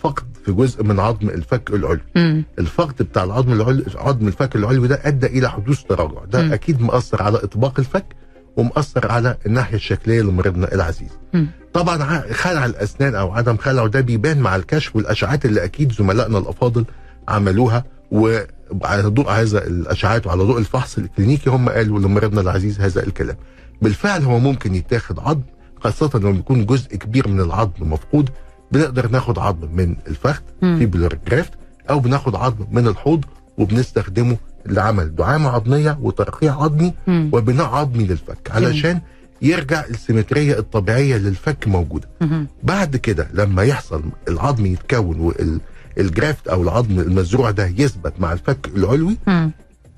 [0.00, 2.44] فقد في جزء من عظم الفك العلوي مم.
[2.58, 6.52] الفقد بتاع العظم العلوي عظم الفك العلوي ده أدى إلى حدوث تراجع ده مم.
[6.52, 8.06] أكيد مأثر على إطباق الفك
[8.56, 11.08] ومأثر على الناحية الشكلية لمريضنا العزيز.
[11.72, 16.84] طبعا خلع الأسنان أو عدم خلعه ده بيبان مع الكشف والأشعات اللي أكيد زملائنا الأفاضل
[17.28, 23.36] عملوها وعلى ضوء هذا الأشعات وعلى ضوء الفحص الكلينيكي هم قالوا لمريضنا العزيز هذا الكلام
[23.82, 25.42] بالفعل هو ممكن يتاخد عظم
[25.80, 28.30] خاصة لما يكون جزء كبير من العظم مفقود
[28.72, 30.42] بنقدر ناخد عظم من الفخذ.
[30.60, 31.52] في بلور جرافت
[31.90, 33.24] أو بناخد عظم من الحوض
[33.58, 34.36] وبنستخدمه
[34.72, 37.30] لعمل دعامة عظمية وترقيع عظمي مم.
[37.32, 39.00] وبناء عظمي للفك علشان
[39.42, 42.46] يرجع السيمترية الطبيعية للفك موجودة مم.
[42.62, 45.32] بعد كده لما يحصل العظم يتكون
[45.96, 49.50] والجرافت أو العظم المزروع ده يثبت مع الفك العلوي مم.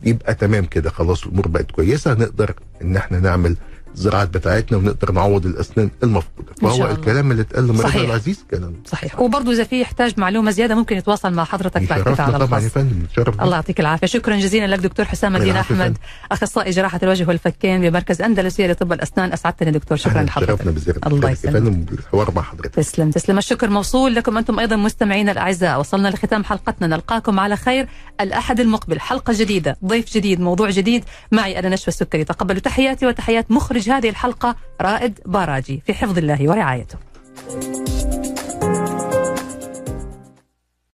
[0.04, 3.56] يبقى تمام كده خلاص الأمور بقت كويسة نقدر إن إحنا نعمل
[3.94, 6.52] الزراعات بتاعتنا ونقدر نعوض الأسنان المفقودة.
[6.62, 6.90] فهو الله.
[6.90, 8.02] الكلام اللي اتقال صحيح.
[8.02, 9.20] العزيز كان صحيح.
[9.20, 12.68] وبرضه إذا في يحتاج معلومة زيادة ممكن يتواصل مع حضرتك بعد كده على طبعا يا
[12.68, 13.04] فندم
[13.40, 14.06] الله يعطيك العافية.
[14.06, 15.98] شكرا جزيلا لك دكتور حسام الدين أحمد
[16.32, 19.32] أخصائي جراحة الوجه والفكين بمركز اندلسيه لطب الأسنان.
[19.32, 19.98] أسعدتني دكتور.
[19.98, 21.06] شكرا لحضرتك.
[21.06, 21.56] الله يسلمك.
[21.56, 21.80] فندم.
[21.80, 22.74] بالحوار مع حضرتك.
[22.74, 23.38] تسلم تسلم.
[23.38, 25.80] الشكر موصول لكم أنتم أيضا مستمعينا الأعزاء.
[25.80, 26.86] وصلنا لختام حلقتنا.
[26.86, 27.88] نلقاكم على خير
[28.20, 29.00] الأحد المقبل.
[29.00, 31.04] حلقة جديدة ضيف جديد موضوع جديد.
[31.32, 32.24] معي أنا نشوى السكري.
[32.24, 36.98] تقبلوا تحياتي وتحيات مخرج يخرج هذه الحلقة رائد باراجي في حفظ الله ورعايته.